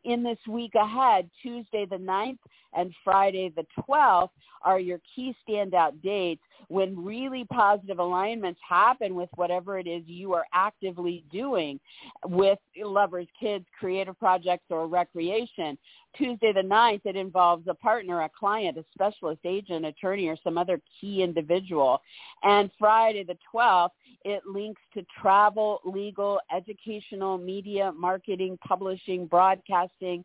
in 0.04 0.22
this 0.22 0.38
week 0.48 0.74
ahead, 0.74 1.30
Tuesday 1.42 1.86
the 1.86 1.96
9th 1.96 2.38
and 2.74 2.94
Friday 3.04 3.52
the 3.54 3.66
12th 3.88 4.30
are 4.62 4.80
your 4.80 5.00
key 5.14 5.34
standout 5.46 6.00
dates 6.02 6.42
when 6.68 7.02
really 7.02 7.44
positive 7.44 7.98
alignments 7.98 8.60
happen 8.66 9.14
with 9.14 9.28
whatever 9.34 9.78
it 9.78 9.86
is 9.86 10.02
you 10.06 10.34
are 10.34 10.46
actively 10.52 11.24
doing 11.32 11.80
with 12.26 12.58
lovers, 12.76 13.26
kids, 13.38 13.64
creative 13.78 14.18
projects, 14.18 14.64
or 14.70 14.86
recreation. 14.86 15.76
Tuesday 16.16 16.52
the 16.52 16.60
9th, 16.60 17.02
it 17.04 17.16
involves 17.16 17.66
a 17.68 17.74
partner, 17.74 18.22
a 18.22 18.28
client, 18.28 18.76
a 18.76 18.84
specialist 18.92 19.40
agent, 19.44 19.86
attorney, 19.86 20.28
or 20.28 20.36
some 20.42 20.58
other 20.58 20.80
key 21.00 21.22
individual. 21.22 22.00
And 22.42 22.70
Friday 22.78 23.24
the 23.24 23.36
12th, 23.54 23.90
it 24.24 24.42
links 24.46 24.82
to 24.94 25.04
travel, 25.20 25.80
legal, 25.84 26.40
educational, 26.54 27.38
media, 27.38 27.92
marketing, 27.96 28.58
publishing, 28.66 29.26
broadcasting, 29.26 30.24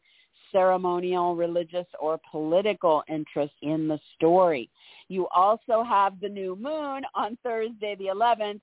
ceremonial, 0.56 1.36
religious, 1.36 1.86
or 2.00 2.18
political 2.32 3.04
interest 3.10 3.54
in 3.62 3.90
the 3.90 4.00
story. 4.16 4.70
You 5.10 5.28
also 5.36 5.84
have 5.84 6.22
the 6.22 6.30
new 6.30 6.56
moon 6.56 7.04
on 7.14 7.38
Thursday 7.44 7.96
the 8.00 8.06
11th, 8.06 8.62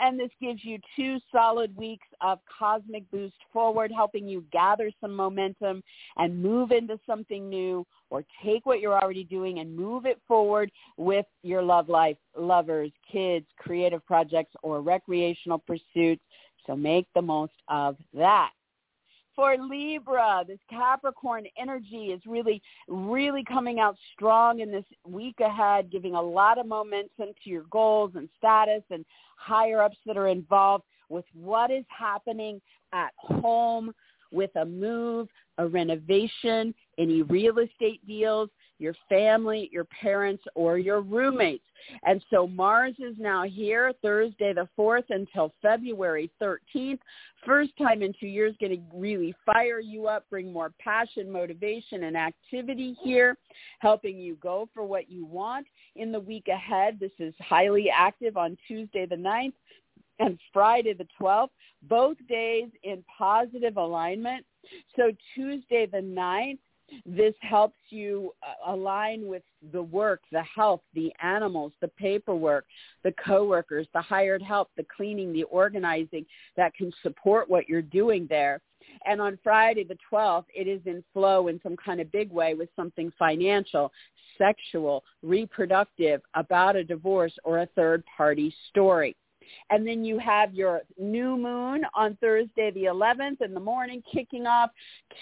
and 0.00 0.18
this 0.18 0.30
gives 0.40 0.64
you 0.64 0.78
two 0.96 1.18
solid 1.30 1.76
weeks 1.76 2.06
of 2.22 2.38
cosmic 2.58 3.08
boost 3.10 3.36
forward, 3.52 3.92
helping 3.94 4.26
you 4.26 4.42
gather 4.52 4.90
some 5.02 5.14
momentum 5.14 5.82
and 6.16 6.42
move 6.42 6.70
into 6.72 6.98
something 7.06 7.50
new 7.50 7.86
or 8.08 8.24
take 8.42 8.64
what 8.64 8.80
you're 8.80 8.98
already 8.98 9.24
doing 9.24 9.58
and 9.58 9.76
move 9.76 10.06
it 10.06 10.20
forward 10.26 10.72
with 10.96 11.26
your 11.42 11.62
love 11.62 11.90
life, 11.90 12.16
lovers, 12.36 12.90
kids, 13.12 13.46
creative 13.58 14.04
projects, 14.06 14.54
or 14.62 14.80
recreational 14.80 15.58
pursuits. 15.58 16.22
So 16.66 16.74
make 16.74 17.06
the 17.14 17.22
most 17.22 17.52
of 17.68 17.96
that 18.14 18.50
for 19.34 19.56
Libra. 19.56 20.44
This 20.46 20.58
Capricorn 20.70 21.44
energy 21.58 22.06
is 22.06 22.20
really, 22.26 22.62
really 22.88 23.44
coming 23.44 23.80
out 23.80 23.96
strong 24.12 24.60
in 24.60 24.70
this 24.70 24.84
week 25.06 25.40
ahead, 25.40 25.90
giving 25.90 26.14
a 26.14 26.22
lot 26.22 26.58
of 26.58 26.66
momentum 26.66 27.30
to 27.42 27.50
your 27.50 27.64
goals 27.70 28.12
and 28.14 28.28
status 28.38 28.82
and 28.90 29.04
higher 29.36 29.82
ups 29.82 29.98
that 30.06 30.16
are 30.16 30.28
involved 30.28 30.84
with 31.08 31.24
what 31.34 31.70
is 31.70 31.84
happening 31.88 32.60
at 32.92 33.12
home 33.16 33.92
with 34.32 34.50
a 34.56 34.64
move, 34.64 35.28
a 35.58 35.66
renovation, 35.66 36.74
any 36.98 37.22
real 37.22 37.58
estate 37.58 38.04
deals, 38.06 38.50
your 38.84 38.94
family, 39.08 39.70
your 39.72 39.86
parents, 39.86 40.44
or 40.54 40.76
your 40.76 41.00
roommates. 41.00 41.64
And 42.04 42.22
so 42.30 42.46
Mars 42.46 42.94
is 42.98 43.16
now 43.18 43.44
here 43.44 43.92
Thursday 44.02 44.52
the 44.52 44.68
4th 44.78 45.04
until 45.08 45.52
February 45.62 46.30
13th. 46.40 46.98
First 47.46 47.72
time 47.78 48.02
in 48.02 48.12
two 48.20 48.26
years 48.26 48.54
going 48.60 48.72
to 48.72 48.96
really 48.96 49.34
fire 49.46 49.80
you 49.80 50.06
up, 50.06 50.28
bring 50.28 50.52
more 50.52 50.70
passion, 50.78 51.32
motivation, 51.32 52.04
and 52.04 52.16
activity 52.16 52.96
here, 53.02 53.36
helping 53.78 54.18
you 54.18 54.36
go 54.36 54.68
for 54.74 54.84
what 54.84 55.10
you 55.10 55.24
want 55.24 55.66
in 55.96 56.12
the 56.12 56.20
week 56.20 56.48
ahead. 56.48 56.98
This 57.00 57.12
is 57.18 57.34
highly 57.38 57.88
active 57.90 58.36
on 58.36 58.56
Tuesday 58.68 59.06
the 59.06 59.16
9th 59.16 59.54
and 60.20 60.38
Friday 60.52 60.92
the 60.92 61.08
12th, 61.20 61.48
both 61.82 62.16
days 62.28 62.68
in 62.82 63.02
positive 63.18 63.78
alignment. 63.78 64.44
So 64.96 65.10
Tuesday 65.34 65.86
the 65.86 65.98
9th 65.98 66.58
this 67.06 67.34
helps 67.40 67.78
you 67.90 68.32
uh, 68.42 68.72
align 68.72 69.26
with 69.26 69.42
the 69.72 69.82
work, 69.82 70.20
the 70.32 70.42
health, 70.42 70.80
the 70.94 71.12
animals, 71.22 71.72
the 71.80 71.88
paperwork, 71.88 72.66
the 73.02 73.14
coworkers, 73.24 73.86
the 73.94 74.02
hired 74.02 74.42
help, 74.42 74.70
the 74.76 74.86
cleaning, 74.96 75.32
the 75.32 75.44
organizing 75.44 76.26
that 76.56 76.74
can 76.74 76.92
support 77.02 77.48
what 77.48 77.68
you're 77.68 77.82
doing 77.82 78.26
there. 78.28 78.60
And 79.06 79.20
on 79.20 79.38
Friday 79.42 79.84
the 79.84 79.98
12th, 80.12 80.44
it 80.54 80.68
is 80.68 80.80
in 80.86 81.02
flow 81.12 81.48
in 81.48 81.60
some 81.62 81.76
kind 81.76 82.00
of 82.00 82.12
big 82.12 82.30
way 82.30 82.54
with 82.54 82.68
something 82.76 83.10
financial, 83.18 83.90
sexual, 84.38 85.04
reproductive, 85.22 86.20
about 86.34 86.76
a 86.76 86.84
divorce 86.84 87.34
or 87.44 87.60
a 87.60 87.66
third 87.74 88.02
party 88.16 88.54
story. 88.68 89.16
And 89.70 89.86
then 89.86 90.04
you 90.04 90.18
have 90.18 90.54
your 90.54 90.82
new 90.98 91.36
moon 91.36 91.84
on 91.94 92.16
Thursday 92.20 92.70
the 92.70 92.84
11th 92.84 93.40
in 93.40 93.54
the 93.54 93.60
morning, 93.60 94.02
kicking 94.12 94.46
off 94.46 94.70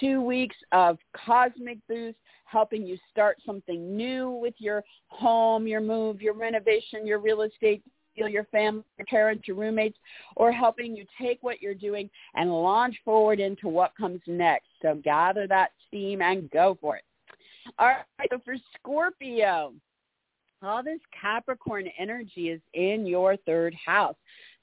two 0.01 0.21
weeks 0.21 0.57
of 0.73 0.99
cosmic 1.15 1.79
boost, 1.89 2.19
helping 2.45 2.87
you 2.87 2.99
start 3.11 3.39
something 3.47 3.97
new 3.97 4.31
with 4.31 4.55
your 4.59 4.85
home, 5.09 5.67
your 5.67 5.81
move, 5.81 6.21
your 6.21 6.35
renovation, 6.35 7.07
your 7.07 7.19
real 7.19 7.43
estate 7.43 7.83
feel 8.15 8.29
your 8.29 8.45
family, 8.45 8.85
your 8.99 9.07
parents, 9.07 9.47
your 9.49 9.57
roommates, 9.57 9.99
or 10.37 10.53
helping 10.53 10.97
you 10.97 11.05
take 11.21 11.39
what 11.43 11.63
you're 11.63 11.75
doing 11.75 12.11
and 12.35 12.51
launch 12.51 12.95
forward 13.05 13.41
into 13.41 13.69
what 13.69 13.97
comes 13.97 14.21
next. 14.27 14.69
So 14.83 15.01
gather 15.03 15.47
that 15.47 15.71
steam 15.89 16.23
and 16.23 16.51
go 16.51 16.77
for 16.81 16.97
it. 16.97 17.05
All 17.79 17.87
right, 17.87 18.29
so 18.31 18.41
for 18.45 18.55
Scorpio, 18.75 19.73
all 20.63 20.83
this 20.83 21.01
Capricorn 21.19 21.89
energy 21.99 22.51
is 22.51 22.61
in 22.75 23.07
your 23.07 23.37
third 23.39 23.75
house. 23.75 24.17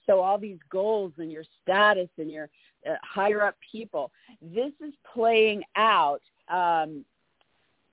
So 0.06 0.22
all 0.22 0.38
these 0.38 0.60
goals 0.72 1.14
and 1.18 1.32
your 1.32 1.44
status 1.62 2.10
and 2.18 2.32
your 2.32 2.50
uh, 2.90 2.96
higher 3.04 3.44
up 3.44 3.56
people, 3.72 4.12
this 4.42 4.72
is 4.82 4.94
playing 5.14 5.64
out 5.76 6.22
um, 6.52 7.06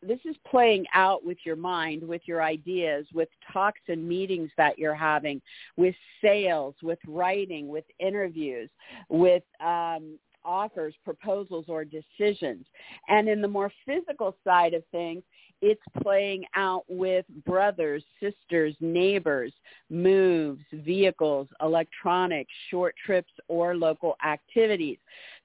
this 0.02 0.20
is 0.24 0.36
playing 0.48 0.84
out 0.94 1.24
with 1.24 1.38
your 1.44 1.56
mind, 1.56 2.02
with 2.06 2.22
your 2.26 2.42
ideas, 2.42 3.06
with 3.12 3.28
talks 3.52 3.80
and 3.88 4.06
meetings 4.06 4.50
that 4.56 4.78
you're 4.78 4.94
having, 4.94 5.40
with 5.76 5.94
sales, 6.22 6.74
with 6.82 6.98
writing, 7.06 7.68
with 7.68 7.84
interviews, 7.98 8.70
with 9.08 9.42
um, 9.60 10.18
offers, 10.44 10.94
proposals, 11.04 11.64
or 11.68 11.84
decisions. 11.84 12.66
And 13.08 13.28
in 13.28 13.42
the 13.42 13.48
more 13.48 13.72
physical 13.84 14.36
side 14.44 14.74
of 14.74 14.84
things, 14.92 15.22
it's 15.62 15.82
playing 16.02 16.44
out 16.54 16.84
with 16.88 17.24
brothers, 17.44 18.04
sisters, 18.20 18.74
neighbors, 18.80 19.52
moves, 19.90 20.62
vehicles, 20.72 21.48
electronics, 21.62 22.52
short 22.70 22.94
trips, 23.04 23.32
or 23.48 23.76
local 23.76 24.16
activities. 24.24 24.98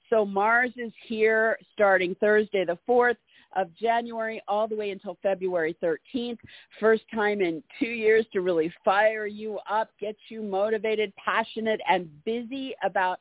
So 0.09 0.25
Mars 0.25 0.71
is 0.75 0.91
here 1.07 1.57
starting 1.73 2.15
Thursday 2.15 2.65
the 2.65 2.77
4th 2.87 3.15
of 3.55 3.73
January 3.75 4.41
all 4.47 4.67
the 4.67 4.75
way 4.75 4.91
until 4.91 5.17
February 5.21 5.75
13th. 5.83 6.37
First 6.79 7.03
time 7.13 7.41
in 7.41 7.63
two 7.79 7.87
years 7.87 8.25
to 8.33 8.41
really 8.41 8.73
fire 8.83 9.25
you 9.25 9.59
up, 9.69 9.89
get 9.99 10.15
you 10.29 10.41
motivated, 10.41 11.13
passionate, 11.15 11.79
and 11.89 12.09
busy 12.23 12.73
about 12.83 13.19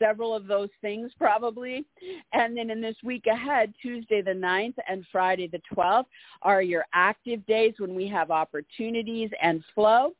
several 0.00 0.34
of 0.34 0.46
those 0.46 0.70
things 0.80 1.12
probably. 1.18 1.84
And 2.32 2.56
then 2.56 2.70
in 2.70 2.80
this 2.80 2.96
week 3.04 3.26
ahead, 3.26 3.72
Tuesday 3.80 4.22
the 4.22 4.32
9th 4.32 4.74
and 4.88 5.04
Friday 5.12 5.46
the 5.48 5.60
12th 5.74 6.06
are 6.42 6.62
your 6.62 6.84
active 6.92 7.44
days 7.46 7.74
when 7.78 7.94
we 7.94 8.08
have 8.08 8.30
opportunities 8.30 9.30
and 9.42 9.62
flow. 9.74 10.12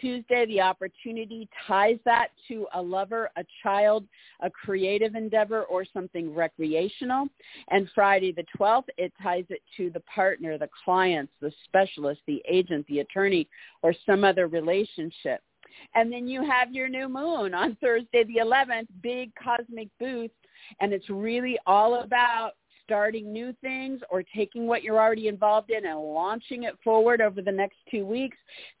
Tuesday, 0.00 0.44
the 0.46 0.60
opportunity 0.60 1.48
ties 1.66 1.98
that 2.04 2.28
to 2.48 2.66
a 2.74 2.82
lover, 2.82 3.30
a 3.36 3.44
child, 3.62 4.04
a 4.40 4.50
creative 4.50 5.14
endeavor, 5.14 5.62
or 5.64 5.84
something 5.84 6.34
recreational. 6.34 7.28
And 7.70 7.88
Friday, 7.94 8.32
the 8.32 8.44
12th, 8.58 8.88
it 8.98 9.12
ties 9.22 9.44
it 9.50 9.62
to 9.76 9.90
the 9.90 10.00
partner, 10.00 10.58
the 10.58 10.68
clients, 10.84 11.32
the 11.40 11.52
specialist, 11.64 12.20
the 12.26 12.42
agent, 12.48 12.86
the 12.88 13.00
attorney, 13.00 13.48
or 13.82 13.94
some 14.04 14.24
other 14.24 14.48
relationship. 14.48 15.40
And 15.94 16.12
then 16.12 16.26
you 16.26 16.44
have 16.44 16.72
your 16.72 16.88
new 16.88 17.08
moon 17.08 17.54
on 17.54 17.76
Thursday, 17.80 18.24
the 18.24 18.40
11th, 18.42 18.88
big 19.02 19.32
cosmic 19.34 19.88
boost. 19.98 20.34
And 20.80 20.92
it's 20.92 21.10
really 21.10 21.58
all 21.66 22.02
about 22.02 22.52
starting 22.84 23.32
new 23.32 23.54
things 23.60 24.00
or 24.10 24.22
taking 24.22 24.66
what 24.66 24.82
you're 24.82 25.00
already 25.00 25.28
involved 25.28 25.70
in 25.70 25.86
and 25.86 25.98
launching 25.98 26.64
it 26.64 26.74
forward 26.84 27.20
over 27.20 27.40
the 27.40 27.50
next 27.50 27.76
two 27.90 28.04
weeks. 28.04 28.36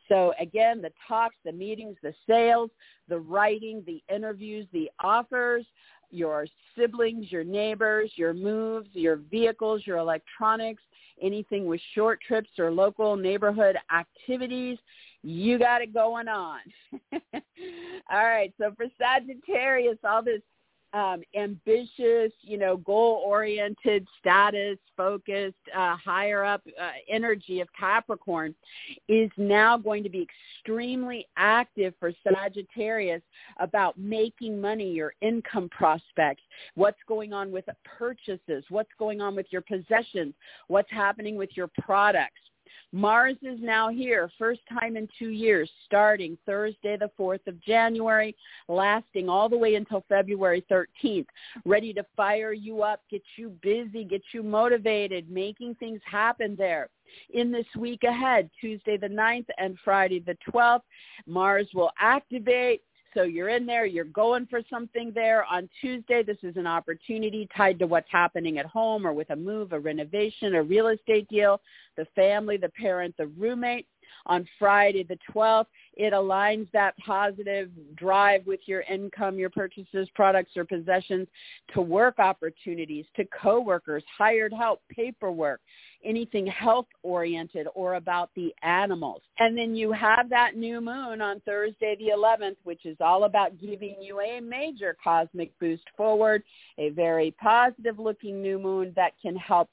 So 0.08 0.34
again, 0.38 0.82
the 0.82 0.92
talks, 1.08 1.36
the 1.44 1.52
meetings, 1.52 1.96
the 2.02 2.14
sales, 2.26 2.70
the 3.08 3.18
writing, 3.18 3.82
the 3.86 4.02
interviews, 4.14 4.66
the 4.72 4.90
offers, 5.02 5.64
your 6.10 6.46
siblings, 6.76 7.32
your 7.32 7.44
neighbors, 7.44 8.12
your 8.16 8.34
moves, 8.34 8.88
your 8.92 9.16
vehicles, 9.16 9.82
your 9.84 9.96
electronics, 9.96 10.82
anything 11.20 11.66
with 11.66 11.80
short 11.94 12.20
trips 12.26 12.50
or 12.58 12.70
local 12.70 13.16
neighborhood 13.16 13.76
activities, 13.92 14.78
you 15.24 15.58
got 15.58 15.80
it 15.80 15.94
going 15.94 16.28
on. 16.28 16.60
all 17.12 18.24
right, 18.24 18.52
so 18.60 18.72
for 18.76 18.86
Sagittarius, 18.98 19.98
all 20.04 20.22
this 20.22 20.42
um, 20.92 21.22
ambitious, 21.36 22.32
you 22.42 22.56
know, 22.56 22.76
goal-oriented, 22.76 24.06
status-focused, 24.20 25.56
uh, 25.76 25.96
higher-up 25.96 26.62
uh, 26.80 26.90
energy 27.08 27.60
of 27.60 27.68
Capricorn 27.78 28.54
is 29.08 29.28
now 29.36 29.76
going 29.76 30.04
to 30.04 30.08
be 30.08 30.24
extremely 30.60 31.26
active 31.36 31.94
for 31.98 32.12
Sagittarius 32.22 33.22
about 33.58 33.98
making 33.98 34.60
money, 34.60 34.92
your 34.92 35.14
income 35.20 35.68
prospects, 35.70 36.42
what's 36.76 37.00
going 37.08 37.32
on 37.32 37.50
with 37.50 37.64
purchases, 37.84 38.62
what's 38.68 38.92
going 38.96 39.20
on 39.20 39.34
with 39.34 39.46
your 39.50 39.62
possessions, 39.62 40.34
what's 40.68 40.90
happening 40.92 41.34
with 41.34 41.50
your 41.56 41.70
products. 41.82 42.40
Mars 42.92 43.36
is 43.42 43.58
now 43.60 43.88
here, 43.88 44.30
first 44.38 44.60
time 44.68 44.96
in 44.96 45.08
two 45.18 45.30
years, 45.30 45.70
starting 45.84 46.38
Thursday 46.46 46.96
the 46.96 47.10
4th 47.18 47.46
of 47.46 47.60
January, 47.62 48.36
lasting 48.68 49.28
all 49.28 49.48
the 49.48 49.56
way 49.56 49.74
until 49.74 50.04
February 50.08 50.64
13th, 50.70 51.26
ready 51.64 51.92
to 51.92 52.04
fire 52.16 52.52
you 52.52 52.82
up, 52.82 53.00
get 53.10 53.22
you 53.36 53.50
busy, 53.62 54.04
get 54.04 54.22
you 54.32 54.42
motivated, 54.42 55.30
making 55.30 55.74
things 55.76 56.00
happen 56.04 56.54
there. 56.56 56.88
In 57.32 57.52
this 57.52 57.66
week 57.76 58.02
ahead, 58.04 58.50
Tuesday 58.60 58.96
the 58.96 59.08
9th 59.08 59.46
and 59.58 59.76
Friday 59.84 60.20
the 60.20 60.36
12th, 60.50 60.82
Mars 61.26 61.68
will 61.74 61.90
activate 61.98 62.82
so 63.14 63.22
you're 63.22 63.48
in 63.48 63.64
there, 63.64 63.86
you're 63.86 64.04
going 64.04 64.46
for 64.46 64.60
something 64.68 65.12
there. 65.14 65.44
On 65.44 65.68
Tuesday, 65.80 66.22
this 66.22 66.36
is 66.42 66.56
an 66.56 66.66
opportunity 66.66 67.48
tied 67.56 67.78
to 67.78 67.86
what's 67.86 68.10
happening 68.10 68.58
at 68.58 68.66
home 68.66 69.06
or 69.06 69.12
with 69.12 69.30
a 69.30 69.36
move, 69.36 69.72
a 69.72 69.78
renovation, 69.78 70.56
a 70.56 70.62
real 70.62 70.88
estate 70.88 71.28
deal, 71.28 71.60
the 71.96 72.06
family, 72.16 72.56
the 72.56 72.68
parent, 72.70 73.14
the 73.16 73.28
roommate. 73.28 73.86
On 74.26 74.46
Friday 74.58 75.04
the 75.04 75.18
12th, 75.32 75.66
it 75.94 76.12
aligns 76.12 76.70
that 76.72 76.96
positive 76.98 77.70
drive 77.96 78.46
with 78.46 78.60
your 78.66 78.82
income, 78.82 79.38
your 79.38 79.50
purchases, 79.50 80.08
products, 80.14 80.52
or 80.56 80.64
possessions 80.64 81.28
to 81.74 81.80
work 81.80 82.18
opportunities, 82.18 83.04
to 83.16 83.24
coworkers, 83.40 84.02
hired 84.18 84.52
help, 84.52 84.82
paperwork, 84.88 85.60
anything 86.04 86.46
health 86.46 86.86
oriented 87.02 87.66
or 87.74 87.94
about 87.94 88.30
the 88.36 88.54
animals. 88.62 89.22
And 89.38 89.56
then 89.56 89.74
you 89.74 89.92
have 89.92 90.28
that 90.30 90.56
new 90.56 90.80
moon 90.80 91.20
on 91.20 91.40
Thursday 91.40 91.96
the 91.98 92.12
11th, 92.16 92.56
which 92.64 92.84
is 92.84 92.96
all 93.00 93.24
about 93.24 93.58
giving 93.60 93.96
you 94.00 94.20
a 94.20 94.40
major 94.40 94.96
cosmic 95.02 95.58
boost 95.58 95.84
forward, 95.96 96.42
a 96.78 96.90
very 96.90 97.34
positive 97.40 97.98
looking 97.98 98.42
new 98.42 98.58
moon 98.58 98.92
that 98.96 99.12
can 99.20 99.36
help 99.36 99.70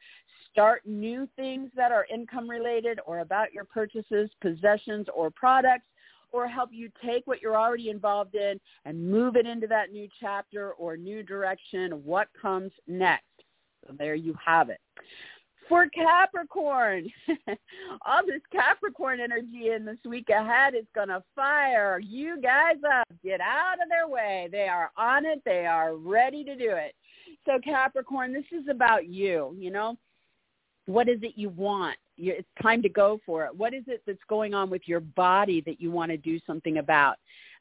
start 0.52 0.82
new 0.86 1.28
things 1.36 1.70
that 1.76 1.92
are 1.92 2.06
income 2.14 2.50
related 2.50 3.00
or 3.06 3.20
about 3.20 3.54
your 3.54 3.66
purchases, 3.66 4.30
possessions, 4.42 5.08
or 5.14 5.30
products 5.30 5.86
or 6.34 6.48
help 6.48 6.70
you 6.72 6.90
take 7.06 7.28
what 7.28 7.42
you're 7.42 7.58
already 7.58 7.90
involved 7.90 8.36
in 8.36 8.60
and 8.86 9.12
move 9.12 9.36
it 9.36 9.46
into 9.46 9.68
that 9.68 9.92
new 9.92 10.08
chapter 10.20 10.72
or 10.74 10.96
new 10.96 11.24
direction 11.24 11.92
what 12.06 12.30
comes 12.42 12.72
next. 12.88 13.26
So 13.86 13.94
there 13.98 14.16
you 14.16 14.34
have 14.46 14.70
it 14.70 14.80
for 15.72 15.88
Capricorn. 15.88 17.10
All 18.06 18.26
this 18.26 18.42
Capricorn 18.52 19.22
energy 19.22 19.70
in 19.74 19.86
this 19.86 19.98
week 20.06 20.30
ahead 20.30 20.76
is 20.76 20.86
going 20.94 21.08
to 21.08 21.24
fire 21.34 21.98
you 21.98 22.42
guys 22.42 22.76
up. 22.86 23.08
Get 23.24 23.40
out 23.40 23.82
of 23.82 23.88
their 23.88 24.10
way. 24.10 24.50
They 24.52 24.68
are 24.68 24.92
on 24.98 25.26
it. 25.26 25.42
They 25.46 25.66
are 25.66 25.96
ready 25.96 26.44
to 26.44 26.58
do 26.58 26.72
it. 26.72 26.94
So 27.46 27.58
Capricorn, 27.64 28.34
this 28.34 28.44
is 28.52 28.68
about 28.70 29.08
you, 29.08 29.56
you 29.58 29.72
know. 29.72 29.98
What 30.86 31.08
is 31.08 31.20
it 31.22 31.34
you 31.36 31.50
want? 31.50 31.98
It's 32.18 32.48
time 32.62 32.82
to 32.84 32.90
go 32.90 33.20
for 33.26 33.46
it. 33.46 33.56
What 33.56 33.74
is 33.74 33.84
it 33.88 34.04
that's 34.06 34.20
going 34.30 34.54
on 34.54 34.70
with 34.70 34.82
your 34.86 35.00
body 35.00 35.62
that 35.66 35.82
you 35.82 35.92
want 35.92 36.12
to 36.12 36.18
do 36.18 36.40
something 36.46 36.78
about? 36.78 37.16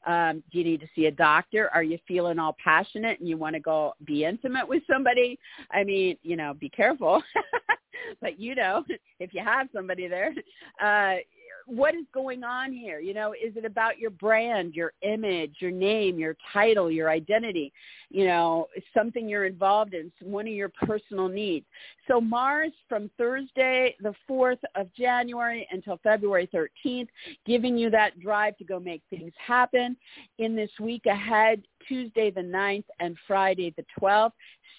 Um, 0.05 0.43
do 0.51 0.57
you 0.57 0.63
need 0.63 0.81
to 0.81 0.87
see 0.95 1.05
a 1.05 1.11
doctor? 1.11 1.69
Are 1.73 1.83
you 1.83 1.97
feeling 2.07 2.39
all 2.39 2.55
passionate 2.63 3.19
and 3.19 3.29
you 3.29 3.37
want 3.37 3.55
to 3.55 3.59
go 3.59 3.93
be 4.05 4.25
intimate 4.25 4.67
with 4.67 4.83
somebody? 4.91 5.37
I 5.71 5.83
mean, 5.83 6.17
you 6.23 6.35
know, 6.35 6.53
be 6.53 6.69
careful. 6.69 7.21
but 8.21 8.39
you 8.39 8.55
know, 8.55 8.83
if 9.19 9.33
you 9.33 9.43
have 9.43 9.67
somebody 9.73 10.07
there, 10.07 10.33
uh, 10.81 11.17
what 11.65 11.95
is 11.95 12.05
going 12.13 12.43
on 12.43 12.71
here? 12.71 12.99
You 12.99 13.13
know, 13.13 13.33
is 13.33 13.55
it 13.55 13.65
about 13.65 13.97
your 13.97 14.09
brand, 14.09 14.73
your 14.73 14.93
image, 15.01 15.55
your 15.59 15.71
name, 15.71 16.19
your 16.19 16.35
title, 16.51 16.91
your 16.91 17.09
identity? 17.09 17.71
You 18.09 18.25
know, 18.25 18.67
something 18.93 19.27
you're 19.27 19.45
involved 19.45 19.93
in, 19.93 20.11
one 20.21 20.47
of 20.47 20.53
your 20.53 20.69
personal 20.69 21.27
needs. 21.27 21.65
So 22.07 22.19
Mars 22.19 22.71
from 22.89 23.09
Thursday, 23.17 23.95
the 24.01 24.13
4th 24.29 24.59
of 24.75 24.93
January 24.93 25.67
until 25.71 25.99
February 26.03 26.49
13th, 26.53 27.07
giving 27.45 27.77
you 27.77 27.89
that 27.89 28.19
drive 28.19 28.57
to 28.57 28.63
go 28.63 28.79
make 28.79 29.01
things 29.09 29.33
happen. 29.37 29.95
In 30.39 30.55
this 30.55 30.71
week 30.79 31.05
ahead, 31.05 31.61
Tuesday 31.87 32.31
the 32.31 32.41
9th 32.41 32.85
and 32.99 33.17
Friday 33.27 33.73
the 33.77 33.85
12th, 33.99 34.31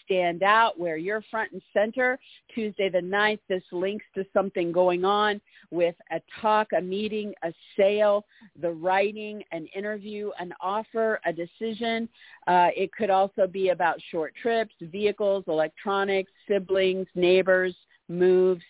stand 0.04 0.42
out 0.42 0.78
where 0.78 0.96
you're 0.96 1.22
front 1.30 1.52
and 1.52 1.62
center. 1.72 2.18
Tuesday 2.54 2.88
the 2.88 2.98
9th, 2.98 3.40
this 3.48 3.62
links 3.72 4.04
to 4.14 4.24
something 4.32 4.72
going 4.72 5.04
on 5.04 5.40
with 5.70 5.94
a 6.10 6.20
talk, 6.40 6.68
a 6.76 6.80
meeting, 6.80 7.32
a 7.42 7.52
sale, 7.76 8.24
the 8.60 8.70
writing, 8.70 9.42
an 9.52 9.66
interview, 9.74 10.30
an 10.38 10.52
offer, 10.60 11.20
a 11.24 11.32
decision. 11.32 12.08
Uh, 12.46 12.68
it 12.76 12.92
could 12.92 13.10
also 13.10 13.46
be 13.46 13.70
about 13.70 13.96
short 14.10 14.34
trips, 14.40 14.74
vehicles, 14.80 15.44
electronics, 15.48 16.30
siblings, 16.48 17.06
neighbors, 17.14 17.74
moves. 18.08 18.62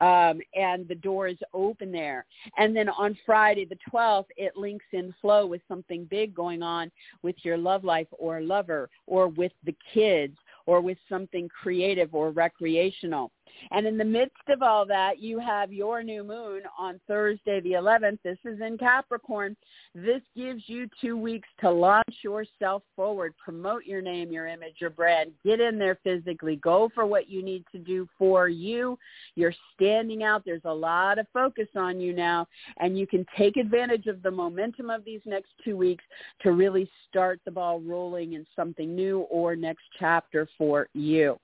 Um, 0.00 0.40
and 0.54 0.86
the 0.88 0.94
door 0.94 1.28
is 1.28 1.38
open 1.52 1.90
there. 1.90 2.24
And 2.56 2.74
then 2.74 2.88
on 2.88 3.18
Friday 3.26 3.64
the 3.64 3.78
12th, 3.92 4.26
it 4.36 4.56
links 4.56 4.84
in 4.92 5.14
flow 5.20 5.46
with 5.46 5.60
something 5.68 6.04
big 6.04 6.34
going 6.34 6.62
on 6.62 6.90
with 7.22 7.36
your 7.42 7.56
love 7.56 7.84
life 7.84 8.08
or 8.12 8.40
lover 8.40 8.88
or 9.06 9.28
with 9.28 9.52
the 9.64 9.74
kids 9.92 10.36
or 10.66 10.80
with 10.80 10.98
something 11.08 11.48
creative 11.48 12.14
or 12.14 12.30
recreational. 12.30 13.32
And 13.70 13.86
in 13.86 13.98
the 13.98 14.04
midst 14.04 14.48
of 14.48 14.62
all 14.62 14.86
that, 14.86 15.20
you 15.20 15.38
have 15.38 15.72
your 15.72 16.02
new 16.02 16.24
moon 16.24 16.62
on 16.78 17.00
Thursday 17.06 17.60
the 17.60 17.72
11th. 17.72 18.18
This 18.22 18.38
is 18.44 18.60
in 18.60 18.78
Capricorn. 18.78 19.56
This 19.94 20.22
gives 20.36 20.62
you 20.66 20.88
two 21.00 21.16
weeks 21.16 21.48
to 21.60 21.70
launch 21.70 22.18
yourself 22.22 22.82
forward, 22.94 23.34
promote 23.42 23.84
your 23.84 24.02
name, 24.02 24.30
your 24.32 24.46
image, 24.46 24.76
your 24.80 24.90
brand. 24.90 25.32
Get 25.44 25.60
in 25.60 25.78
there 25.78 25.98
physically. 26.04 26.56
Go 26.56 26.90
for 26.94 27.06
what 27.06 27.28
you 27.28 27.42
need 27.42 27.64
to 27.72 27.78
do 27.78 28.08
for 28.18 28.48
you. 28.48 28.98
You're 29.34 29.54
standing 29.74 30.22
out. 30.22 30.44
There's 30.44 30.62
a 30.64 30.74
lot 30.74 31.18
of 31.18 31.26
focus 31.32 31.68
on 31.76 32.00
you 32.00 32.12
now, 32.12 32.46
and 32.78 32.98
you 32.98 33.06
can 33.06 33.26
take 33.36 33.56
advantage 33.56 34.06
of 34.06 34.22
the 34.22 34.30
momentum 34.30 34.90
of 34.90 35.04
these 35.04 35.20
next 35.24 35.50
two 35.64 35.76
weeks 35.76 36.04
to 36.42 36.52
really 36.52 36.88
start 37.08 37.40
the 37.44 37.50
ball 37.50 37.80
rolling 37.80 38.34
in 38.34 38.46
something 38.54 38.94
new 38.94 39.20
or 39.30 39.56
next 39.56 39.84
chapter 39.98 40.48
for 40.56 40.88
you. 40.94 41.38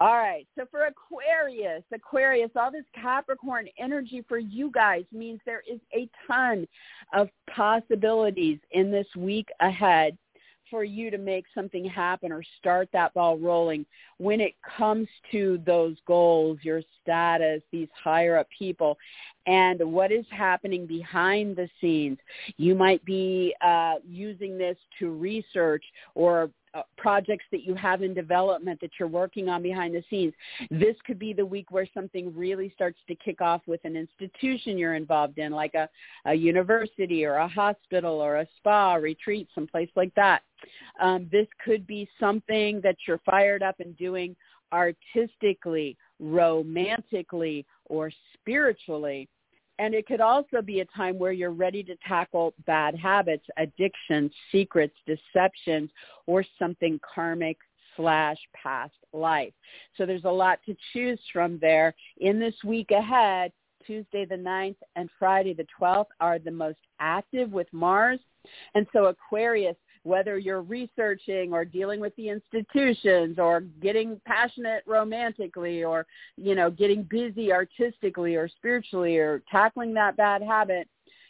All 0.00 0.16
right. 0.16 0.46
So 0.56 0.64
for 0.70 0.86
Aquarius, 0.86 1.82
Aquarius, 1.92 2.50
all 2.54 2.70
this 2.70 2.84
Capricorn 2.94 3.66
energy 3.78 4.24
for 4.28 4.38
you 4.38 4.70
guys 4.70 5.04
means 5.12 5.40
there 5.44 5.64
is 5.68 5.80
a 5.92 6.08
ton 6.26 6.68
of 7.12 7.28
possibilities 7.50 8.58
in 8.70 8.92
this 8.92 9.08
week 9.16 9.48
ahead 9.60 10.16
for 10.70 10.84
you 10.84 11.10
to 11.10 11.18
make 11.18 11.46
something 11.54 11.84
happen 11.84 12.30
or 12.30 12.42
start 12.58 12.88
that 12.92 13.12
ball 13.14 13.38
rolling 13.38 13.86
when 14.18 14.40
it 14.40 14.54
comes 14.76 15.08
to 15.32 15.60
those 15.64 15.96
goals, 16.06 16.58
your 16.62 16.82
status, 17.02 17.62
these 17.72 17.88
higher 17.92 18.36
up 18.36 18.46
people, 18.56 18.98
and 19.46 19.80
what 19.80 20.12
is 20.12 20.26
happening 20.30 20.86
behind 20.86 21.56
the 21.56 21.68
scenes. 21.80 22.18
You 22.56 22.74
might 22.74 23.04
be 23.04 23.54
uh, 23.64 23.94
using 24.06 24.58
this 24.58 24.76
to 24.98 25.10
research 25.10 25.84
or 26.14 26.50
projects 26.96 27.44
that 27.52 27.62
you 27.62 27.74
have 27.74 28.02
in 28.02 28.14
development 28.14 28.80
that 28.80 28.90
you're 28.98 29.08
working 29.08 29.48
on 29.48 29.62
behind 29.62 29.94
the 29.94 30.02
scenes. 30.10 30.32
This 30.70 30.96
could 31.06 31.18
be 31.18 31.32
the 31.32 31.46
week 31.46 31.70
where 31.70 31.86
something 31.94 32.34
really 32.36 32.70
starts 32.74 32.98
to 33.08 33.14
kick 33.14 33.40
off 33.40 33.62
with 33.66 33.80
an 33.84 33.96
institution 33.96 34.78
you're 34.78 34.94
involved 34.94 35.38
in, 35.38 35.52
like 35.52 35.74
a, 35.74 35.88
a 36.26 36.34
university 36.34 37.24
or 37.24 37.36
a 37.36 37.48
hospital 37.48 38.14
or 38.20 38.36
a 38.36 38.46
spa 38.56 38.94
retreat, 38.94 39.48
someplace 39.54 39.90
like 39.96 40.14
that. 40.14 40.42
Um, 41.00 41.28
this 41.30 41.46
could 41.64 41.86
be 41.86 42.08
something 42.18 42.80
that 42.82 42.96
you're 43.06 43.20
fired 43.24 43.62
up 43.62 43.80
and 43.80 43.96
doing 43.96 44.34
artistically, 44.72 45.96
romantically, 46.18 47.64
or 47.86 48.10
spiritually 48.34 49.28
and 49.78 49.94
it 49.94 50.06
could 50.06 50.20
also 50.20 50.60
be 50.62 50.80
a 50.80 50.84
time 50.86 51.18
where 51.18 51.32
you're 51.32 51.50
ready 51.50 51.82
to 51.84 51.96
tackle 52.06 52.54
bad 52.66 52.96
habits, 52.96 53.46
addictions, 53.56 54.32
secrets, 54.50 54.94
deceptions, 55.06 55.90
or 56.26 56.44
something 56.58 57.00
karmic 57.14 57.58
slash 57.96 58.38
past 58.54 58.94
life. 59.12 59.52
So 59.96 60.06
there's 60.06 60.24
a 60.24 60.30
lot 60.30 60.60
to 60.66 60.76
choose 60.92 61.20
from 61.32 61.58
there. 61.60 61.94
In 62.18 62.38
this 62.38 62.54
week 62.64 62.90
ahead, 62.90 63.52
Tuesday 63.86 64.24
the 64.24 64.36
9th 64.36 64.76
and 64.96 65.08
Friday 65.18 65.54
the 65.54 65.66
12th 65.80 66.06
are 66.20 66.38
the 66.38 66.50
most 66.50 66.78
active 67.00 67.50
with 67.52 67.68
Mars. 67.72 68.20
And 68.74 68.86
so 68.92 69.06
Aquarius 69.06 69.76
whether 70.02 70.38
you're 70.38 70.62
researching 70.62 71.52
or 71.52 71.64
dealing 71.64 72.00
with 72.00 72.14
the 72.16 72.28
institutions 72.28 73.38
or 73.38 73.60
getting 73.80 74.20
passionate 74.24 74.82
romantically 74.86 75.84
or, 75.84 76.06
you 76.36 76.54
know, 76.54 76.70
getting 76.70 77.02
busy 77.02 77.52
artistically 77.52 78.34
or 78.36 78.48
spiritually 78.48 79.16
or 79.16 79.42
tackling 79.50 79.94
that 79.94 80.16
bad 80.16 80.42
habit, 80.42 80.88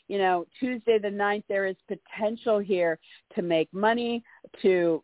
you 0.08 0.18
know, 0.18 0.46
Tuesday 0.58 0.98
the 0.98 1.10
ninth, 1.10 1.44
there 1.48 1.66
is 1.66 1.76
potential 1.86 2.58
here 2.58 2.98
to 3.34 3.42
make 3.42 3.72
money, 3.72 4.24
to 4.62 5.02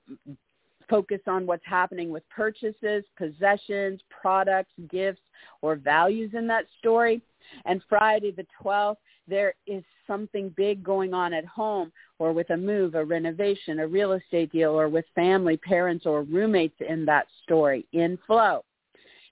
focus 0.89 1.21
on 1.27 1.47
what's 1.47 1.65
happening 1.65 2.11
with 2.11 2.29
purchases, 2.29 3.05
possessions, 3.17 4.01
products, 4.09 4.73
gifts, 4.91 5.21
or 5.63 5.77
values 5.77 6.33
in 6.35 6.47
that 6.49 6.67
story. 6.79 7.21
And 7.65 7.83
Friday 7.89 8.31
the 8.31 8.47
12th, 8.63 8.97
there 9.27 9.55
is 9.67 9.83
something 10.07 10.51
big 10.57 10.83
going 10.83 11.15
on 11.15 11.33
at 11.33 11.45
home 11.47 11.93
or 12.19 12.33
with 12.33 12.51
a 12.51 12.57
move, 12.57 12.95
a 12.95 13.05
renovation, 13.05 13.81
a 13.81 13.87
real 13.87 14.13
estate 14.13 14.53
deal, 14.53 14.71
or 14.71 14.89
with 14.89 15.05
family, 15.15 15.57
parents, 15.57 16.07
or 16.07 16.23
roommates 16.23 16.77
in 16.87 17.05
that 17.07 17.27
story 17.43 17.87
in 17.93 18.19
flow. 18.27 18.65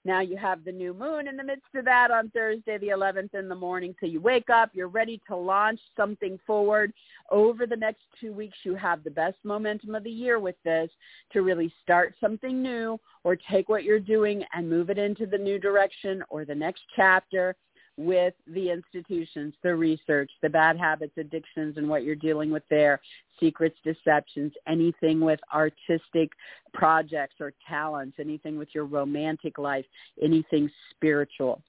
Now 0.05 0.19
you 0.19 0.35
have 0.37 0.65
the 0.65 0.71
new 0.71 0.93
moon 0.93 1.27
in 1.27 1.37
the 1.37 1.43
midst 1.43 1.73
of 1.75 1.85
that 1.85 2.11
on 2.11 2.29
Thursday 2.31 2.77
the 2.77 2.89
11th 2.89 3.33
in 3.33 3.47
the 3.47 3.55
morning. 3.55 3.95
So 3.99 4.05
you 4.05 4.19
wake 4.19 4.49
up, 4.49 4.71
you're 4.73 4.89
ready 4.89 5.21
to 5.27 5.35
launch 5.35 5.79
something 5.95 6.37
forward. 6.45 6.91
Over 7.31 7.65
the 7.65 7.75
next 7.75 8.03
two 8.19 8.33
weeks, 8.33 8.57
you 8.63 8.75
have 8.75 9.03
the 9.03 9.11
best 9.11 9.37
momentum 9.43 9.95
of 9.95 10.03
the 10.03 10.09
year 10.09 10.39
with 10.39 10.55
this 10.65 10.89
to 11.31 11.41
really 11.41 11.73
start 11.81 12.15
something 12.19 12.61
new 12.61 12.99
or 13.23 13.37
take 13.37 13.69
what 13.69 13.85
you're 13.85 13.99
doing 13.99 14.43
and 14.53 14.69
move 14.69 14.89
it 14.89 14.97
into 14.97 15.25
the 15.25 15.37
new 15.37 15.57
direction 15.57 16.23
or 16.29 16.43
the 16.43 16.55
next 16.55 16.81
chapter 16.95 17.55
with 17.97 18.33
the 18.47 18.71
institutions, 18.71 19.53
the 19.61 19.75
research, 19.75 20.31
the 20.41 20.49
bad 20.49 20.77
habits, 20.77 21.13
addictions, 21.17 21.77
and 21.77 21.87
what 21.87 22.03
you're 22.03 22.15
dealing 22.15 22.49
with 22.49 22.63
there, 22.69 22.99
secrets, 23.39 23.77
deceptions, 23.83 24.51
anything 24.67 25.19
with 25.19 25.39
artistic 25.53 26.31
projects 26.73 27.35
or 27.39 27.53
talents, 27.67 28.17
anything 28.19 28.57
with 28.57 28.69
your 28.73 28.85
romantic 28.85 29.57
life, 29.57 29.85
anything 30.21 30.69
spiritual. 30.91 31.61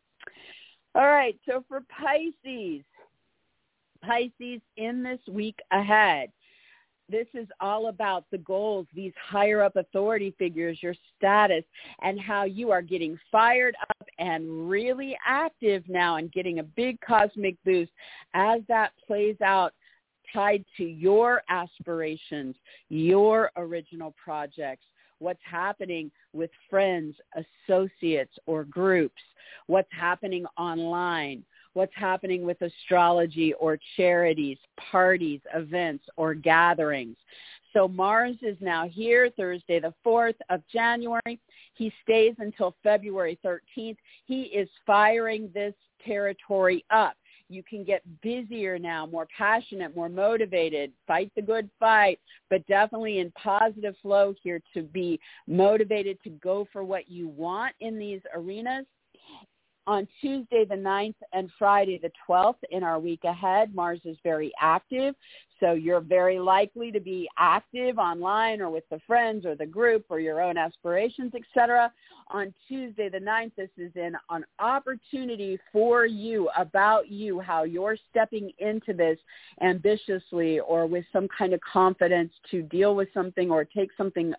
All 0.95 1.07
right, 1.07 1.37
so 1.47 1.65
for 1.69 1.83
Pisces, 1.91 2.85
Pisces 4.03 4.61
in 4.77 5.03
this 5.03 5.21
week 5.29 5.59
ahead, 5.73 6.31
this 7.15 7.29
is 7.33 7.47
all 7.61 7.87
about 7.87 8.25
the 8.33 8.39
goals, 8.39 8.89
these 8.93 9.13
higher 9.25 9.63
up 9.63 9.77
authority 9.77 10.35
figures, 10.37 10.83
your 10.83 10.97
status, 11.17 11.63
and 12.03 12.21
how 12.21 12.43
you 12.43 12.73
are 12.73 12.83
getting 12.83 13.17
fired 13.31 13.77
up 13.89 14.09
and 14.19 14.69
really 14.69 15.17
active 15.25 15.85
now 15.89 16.17
and 16.17 16.33
getting 16.33 16.59
a 16.59 16.63
big 16.65 17.01
cosmic 17.01 17.57
boost 17.65 17.93
as 18.35 18.63
that 18.67 18.91
plays 19.07 19.41
out 19.43 19.73
tied 20.33 20.65
to 20.77 20.83
your 20.83 21.43
aspirations, 21.49 22.57
your 22.89 23.53
original 23.57 24.13
projects, 24.23 24.85
what's 25.21 25.39
happening 25.49 26.11
with 26.33 26.51
friends, 26.69 27.15
associates, 27.69 28.35
or 28.47 28.65
groups, 28.65 29.23
what's 29.69 29.93
happening 29.93 30.45
online, 30.59 31.45
what's 31.75 31.95
happening 31.95 32.45
with 32.45 32.61
astrology 32.63 33.53
or 33.55 33.79
charities, 33.97 34.59
parties, 34.91 35.41
events, 35.55 36.05
or 36.17 36.35
gatherings. 36.35 37.17
So 37.73 37.89
Mars 37.89 38.37
is 38.43 38.57
now 38.61 38.89
here 38.89 39.31
Thursday 39.37 39.81
the 39.81 39.93
4th 40.07 40.37
of 40.49 40.63
January. 40.73 41.41
He 41.75 41.93
stays 42.03 42.35
until 42.39 42.77
February 42.85 43.39
13th. 43.45 43.97
He 44.27 44.43
is 44.43 44.69
firing 44.87 45.51
this 45.53 45.75
territory 46.05 46.85
up. 46.91 47.15
You 47.49 47.63
can 47.63 47.85
get 47.85 48.03
busier 48.23 48.79
now, 48.79 49.07
more 49.07 49.27
passionate, 49.37 49.95
more 49.95 50.09
motivated, 50.09 50.93
fight 51.07 51.31
the 51.37 51.43
good 51.43 51.69
fight, 51.79 52.19
but 52.49 52.67
definitely 52.67 53.19
in 53.19 53.31
positive 53.33 53.95
flow 54.01 54.35
here 54.43 54.63
to 54.73 54.83
be 54.83 55.21
motivated 55.47 56.19
to 56.23 56.31
go 56.31 56.67
for 56.73 56.85
what 56.85 57.11
you 57.11 57.29
want 57.29 57.75
in 57.81 57.99
these 57.99 58.21
arenas 58.35 58.87
on 59.87 60.09
Tuesday 60.21 60.65
the 60.65 60.75
9th 60.75 61.15
and 61.33 61.51
Friday 61.59 62.01
the 62.03 62.11
12th 62.29 62.57
in 62.71 62.83
our 62.83 62.99
week 62.99 63.25
ahead. 63.25 63.75
Mars 63.75 64.01
is 64.05 64.17
very 64.23 64.53
active, 64.61 65.15
so 65.61 65.73
you're 65.73 66.01
very 66.01 66.39
likely 66.39 66.91
to 66.91 67.01
be 67.01 67.29
active 67.39 67.99
online 67.99 68.61
or 68.61 68.71
with 68.71 68.85
the 68.91 69.01
friends 69.07 69.45
or 69.45 69.55
the 69.55 69.67
group 69.67 70.07
or 70.09 70.21
your 70.21 70.41
own 70.41 70.57
aspirations, 70.57 71.33
etc. 71.35 71.93
On 72.29 72.53
Tuesday 72.67 73.09
the 73.09 73.19
9th, 73.19 73.53
this 73.57 73.69
is 73.77 73.93
an, 73.95 74.17
an 74.31 74.45
opportunity 74.59 75.59
for 75.73 76.07
you, 76.07 76.49
about 76.57 77.09
you, 77.09 77.41
how 77.41 77.65
you're 77.65 77.97
stepping 78.11 78.51
into 78.59 78.95
this 78.95 79.19
ambitiously 79.61 80.61
or 80.61 80.87
with 80.87 81.05
some 81.13 81.29
kind 81.37 81.53
of 81.53 81.61
confidence 81.61 82.33
to 82.51 82.63
deal 82.63 82.95
with 82.95 83.09
something 83.13 83.51
or 83.51 83.65
take 83.65 83.91
something, 83.97 84.33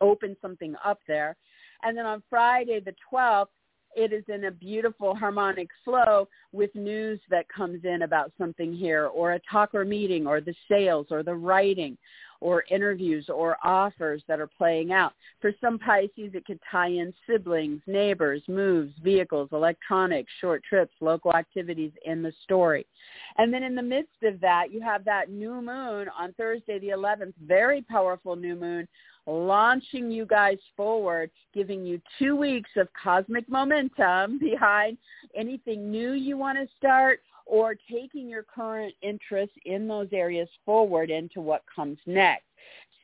open 0.00 0.36
something 0.42 0.74
up 0.84 1.00
there. 1.08 1.36
And 1.82 1.96
then 1.96 2.06
on 2.06 2.22
Friday 2.30 2.80
the 2.80 2.94
12th, 3.12 3.46
it 3.94 4.12
is 4.12 4.24
in 4.28 4.44
a 4.44 4.50
beautiful 4.50 5.14
harmonic 5.14 5.68
flow 5.84 6.28
with 6.52 6.74
news 6.74 7.20
that 7.30 7.48
comes 7.48 7.84
in 7.84 8.02
about 8.02 8.32
something 8.38 8.74
here 8.74 9.06
or 9.06 9.32
a 9.32 9.40
talk 9.50 9.74
or 9.74 9.84
meeting 9.84 10.26
or 10.26 10.40
the 10.40 10.54
sales 10.70 11.06
or 11.10 11.22
the 11.22 11.34
writing 11.34 11.96
or 12.42 12.64
interviews 12.70 13.28
or 13.28 13.56
offers 13.62 14.22
that 14.26 14.40
are 14.40 14.48
playing 14.48 14.92
out. 14.92 15.12
For 15.40 15.52
some 15.60 15.78
Pisces, 15.78 16.32
it 16.34 16.44
could 16.44 16.58
tie 16.70 16.88
in 16.88 17.14
siblings, 17.26 17.80
neighbors, 17.86 18.42
moves, 18.48 18.92
vehicles, 19.02 19.48
electronics, 19.52 20.30
short 20.40 20.62
trips, 20.68 20.92
local 21.00 21.34
activities 21.34 21.92
in 22.04 22.22
the 22.22 22.32
story. 22.42 22.86
And 23.38 23.54
then 23.54 23.62
in 23.62 23.74
the 23.74 23.82
midst 23.82 24.22
of 24.24 24.40
that, 24.40 24.72
you 24.72 24.80
have 24.80 25.04
that 25.04 25.30
new 25.30 25.62
moon 25.62 26.08
on 26.18 26.32
Thursday 26.36 26.78
the 26.78 26.88
11th, 26.88 27.34
very 27.46 27.82
powerful 27.82 28.36
new 28.36 28.56
moon 28.56 28.88
launching 29.26 30.10
you 30.10 30.26
guys 30.26 30.58
forward, 30.76 31.30
giving 31.54 31.86
you 31.86 32.00
two 32.18 32.34
weeks 32.34 32.70
of 32.76 32.88
cosmic 33.00 33.48
momentum 33.48 34.38
behind 34.40 34.98
anything 35.36 35.90
new 35.90 36.12
you 36.12 36.36
want 36.36 36.58
to 36.58 36.66
start 36.76 37.20
or 37.46 37.74
taking 37.90 38.28
your 38.28 38.42
current 38.42 38.94
interest 39.02 39.52
in 39.64 39.88
those 39.88 40.08
areas 40.12 40.48
forward 40.64 41.10
into 41.10 41.40
what 41.40 41.62
comes 41.74 41.98
next. 42.06 42.44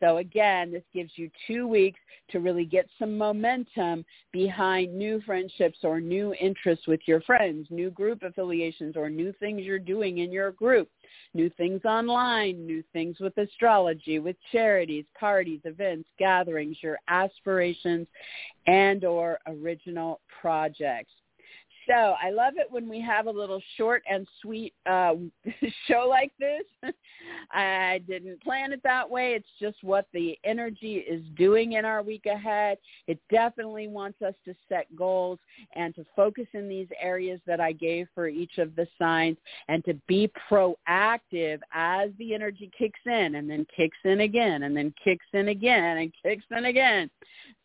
So 0.00 0.18
again, 0.18 0.70
this 0.70 0.84
gives 0.94 1.12
you 1.16 1.30
two 1.46 1.66
weeks 1.66 1.98
to 2.30 2.40
really 2.40 2.64
get 2.64 2.88
some 2.98 3.18
momentum 3.18 4.04
behind 4.32 4.96
new 4.96 5.20
friendships 5.22 5.78
or 5.82 6.00
new 6.00 6.34
interests 6.34 6.86
with 6.86 7.00
your 7.06 7.20
friends, 7.22 7.66
new 7.70 7.90
group 7.90 8.22
affiliations 8.22 8.96
or 8.96 9.10
new 9.10 9.32
things 9.40 9.62
you're 9.62 9.78
doing 9.78 10.18
in 10.18 10.30
your 10.30 10.52
group, 10.52 10.88
new 11.34 11.50
things 11.50 11.80
online, 11.84 12.66
new 12.66 12.82
things 12.92 13.18
with 13.18 13.36
astrology, 13.38 14.18
with 14.18 14.36
charities, 14.52 15.04
parties, 15.18 15.60
events, 15.64 16.08
gatherings, 16.18 16.76
your 16.82 16.98
aspirations 17.08 18.06
and 18.66 19.04
or 19.04 19.40
original 19.46 20.20
projects. 20.40 21.12
So 21.88 22.14
I 22.22 22.28
love 22.28 22.54
it 22.58 22.70
when 22.70 22.86
we 22.86 23.00
have 23.00 23.28
a 23.28 23.30
little 23.30 23.62
short 23.78 24.02
and 24.10 24.28
sweet 24.42 24.74
uh, 24.84 25.14
show 25.88 26.06
like 26.08 26.32
this. 26.38 26.92
I 27.50 28.02
didn't 28.06 28.42
plan 28.42 28.74
it 28.74 28.82
that 28.84 29.08
way. 29.08 29.32
It's 29.32 29.48
just 29.58 29.82
what 29.82 30.06
the 30.12 30.38
energy 30.44 30.96
is 30.96 31.22
doing 31.36 31.72
in 31.72 31.86
our 31.86 32.02
week 32.02 32.26
ahead. 32.26 32.76
It 33.06 33.18
definitely 33.30 33.88
wants 33.88 34.20
us 34.20 34.34
to 34.44 34.54
set 34.68 34.94
goals 34.96 35.38
and 35.76 35.94
to 35.94 36.04
focus 36.14 36.46
in 36.52 36.68
these 36.68 36.88
areas 37.00 37.40
that 37.46 37.58
I 37.60 37.72
gave 37.72 38.06
for 38.14 38.28
each 38.28 38.58
of 38.58 38.76
the 38.76 38.86
signs 38.98 39.38
and 39.68 39.82
to 39.86 39.94
be 40.06 40.30
proactive 40.50 41.60
as 41.72 42.10
the 42.18 42.34
energy 42.34 42.70
kicks 42.76 43.00
in 43.06 43.36
and 43.36 43.48
then 43.48 43.66
kicks 43.74 43.98
in 44.04 44.20
again 44.20 44.64
and 44.64 44.76
then 44.76 44.92
kicks 45.02 45.26
in 45.32 45.48
again 45.48 45.98
and 45.98 46.12
kicks 46.22 46.44
in 46.50 46.66
again. 46.66 47.08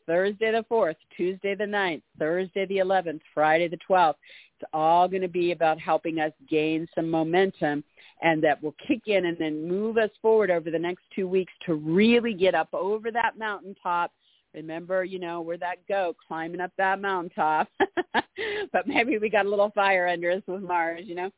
Thursday 0.05 0.51
the 0.51 0.65
4th, 0.69 0.95
Tuesday 1.15 1.55
the 1.55 1.63
9th, 1.63 2.01
Thursday 2.19 2.65
the 2.65 2.77
11th, 2.77 3.21
Friday 3.33 3.67
the 3.67 3.79
12th. 3.89 4.15
It's 4.59 4.69
all 4.73 5.07
going 5.07 5.21
to 5.21 5.27
be 5.27 5.51
about 5.51 5.79
helping 5.79 6.19
us 6.19 6.31
gain 6.49 6.87
some 6.95 7.09
momentum 7.09 7.83
and 8.21 8.43
that 8.43 8.61
will 8.61 8.75
kick 8.87 9.01
in 9.07 9.25
and 9.25 9.37
then 9.37 9.67
move 9.67 9.97
us 9.97 10.09
forward 10.21 10.49
over 10.51 10.71
the 10.71 10.79
next 10.79 11.03
two 11.15 11.27
weeks 11.27 11.53
to 11.65 11.75
really 11.75 12.33
get 12.33 12.55
up 12.55 12.69
over 12.73 13.11
that 13.11 13.37
mountaintop. 13.37 14.11
Remember, 14.53 15.03
you 15.03 15.19
know, 15.19 15.41
we're 15.41 15.57
that 15.57 15.85
goat 15.87 16.15
climbing 16.27 16.61
up 16.61 16.71
that 16.77 17.01
mountaintop. 17.01 17.67
but 18.71 18.87
maybe 18.87 19.17
we 19.17 19.29
got 19.29 19.45
a 19.45 19.49
little 19.49 19.71
fire 19.71 20.07
under 20.07 20.31
us 20.31 20.43
with 20.47 20.61
Mars, 20.61 21.03
you 21.05 21.15
know. 21.15 21.31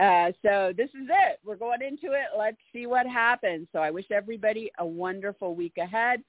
Uh, 0.00 0.32
so 0.42 0.72
this 0.76 0.90
is 0.90 1.08
it. 1.08 1.38
We're 1.44 1.56
going 1.56 1.82
into 1.82 2.12
it. 2.12 2.36
Let's 2.36 2.56
see 2.72 2.86
what 2.86 3.06
happens. 3.06 3.68
So 3.72 3.78
I 3.78 3.90
wish 3.90 4.06
everybody 4.10 4.70
a 4.78 4.86
wonderful 4.86 5.54
week 5.54 5.78
ahead. 5.78 6.22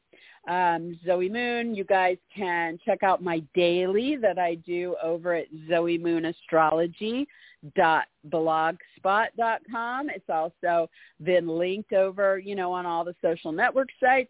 Um, 0.47 0.99
Zoe 1.05 1.29
Moon, 1.29 1.73
you 1.73 1.83
guys 1.83 2.17
can 2.35 2.77
check 2.85 3.01
out 3.01 3.23
my 3.23 3.41
daily 3.55 4.17
that 4.17 4.37
I 4.37 4.55
do 4.55 4.95
over 5.01 5.33
at 5.33 5.47
Zoe 5.67 5.97
Moon 5.97 6.25
Astrology 6.25 7.27
dot 7.75 8.05
blogspot.com. 8.29 10.09
It's 10.09 10.29
also 10.29 10.87
been 11.23 11.47
linked 11.47 11.93
over, 11.93 12.37
you 12.37 12.55
know, 12.55 12.71
on 12.71 12.85
all 12.85 13.03
the 13.03 13.15
social 13.23 13.51
network 13.51 13.89
sites 13.99 14.29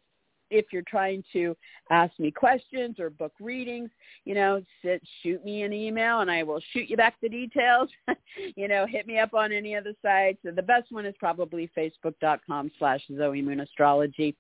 if 0.50 0.66
you're 0.72 0.84
trying 0.88 1.24
to 1.34 1.56
ask 1.90 2.18
me 2.20 2.32
questions 2.32 3.00
or 3.00 3.10
book 3.10 3.34
readings, 3.40 3.90
you 4.26 4.36
know, 4.36 4.62
sit, 4.84 5.02
shoot 5.22 5.44
me 5.44 5.64
an 5.64 5.74
email 5.74 6.22
and 6.22 6.32
I 6.32 6.44
will 6.44 6.62
shoot 6.74 6.90
you 6.90 6.98
back 6.98 7.16
the 7.22 7.30
details. 7.30 7.90
you 8.56 8.68
know, 8.68 8.86
hit 8.86 9.08
me 9.08 9.20
up 9.20 9.34
on 9.34 9.52
any 9.52 9.76
of 9.76 9.84
the 9.84 9.96
sites. 10.02 10.40
The 10.44 10.62
best 10.62 10.92
one 10.92 11.06
is 11.06 11.16
probably 11.20 11.70
facebook.com 11.78 12.72
slash 12.78 13.02
Zoe 13.16 13.42
Moon 13.42 13.62
Astrology 13.62 14.36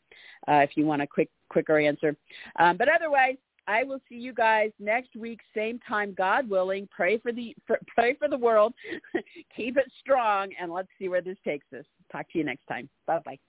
uh, 0.47 0.55
if 0.55 0.71
you 0.75 0.85
want 0.85 1.01
a 1.01 1.07
quick, 1.07 1.29
quicker 1.49 1.79
answer. 1.79 2.15
Um, 2.59 2.77
but 2.77 2.87
otherwise, 2.89 3.35
I 3.67 3.83
will 3.83 3.99
see 4.07 4.15
you 4.15 4.33
guys 4.33 4.71
next 4.79 5.15
week, 5.15 5.39
same 5.55 5.79
time, 5.87 6.13
God 6.15 6.47
willing. 6.47 6.87
Pray 6.91 7.17
for 7.17 7.31
the 7.31 7.55
pray 7.87 8.13
for 8.13 8.27
the 8.27 8.37
world. 8.37 8.73
Keep 9.55 9.77
it 9.77 9.91
strong, 9.99 10.49
and 10.59 10.71
let's 10.71 10.89
see 10.99 11.09
where 11.09 11.21
this 11.21 11.37
takes 11.43 11.65
us. 11.77 11.85
Talk 12.11 12.31
to 12.31 12.37
you 12.37 12.43
next 12.43 12.65
time. 12.67 12.89
Bye 13.07 13.19
bye. 13.25 13.39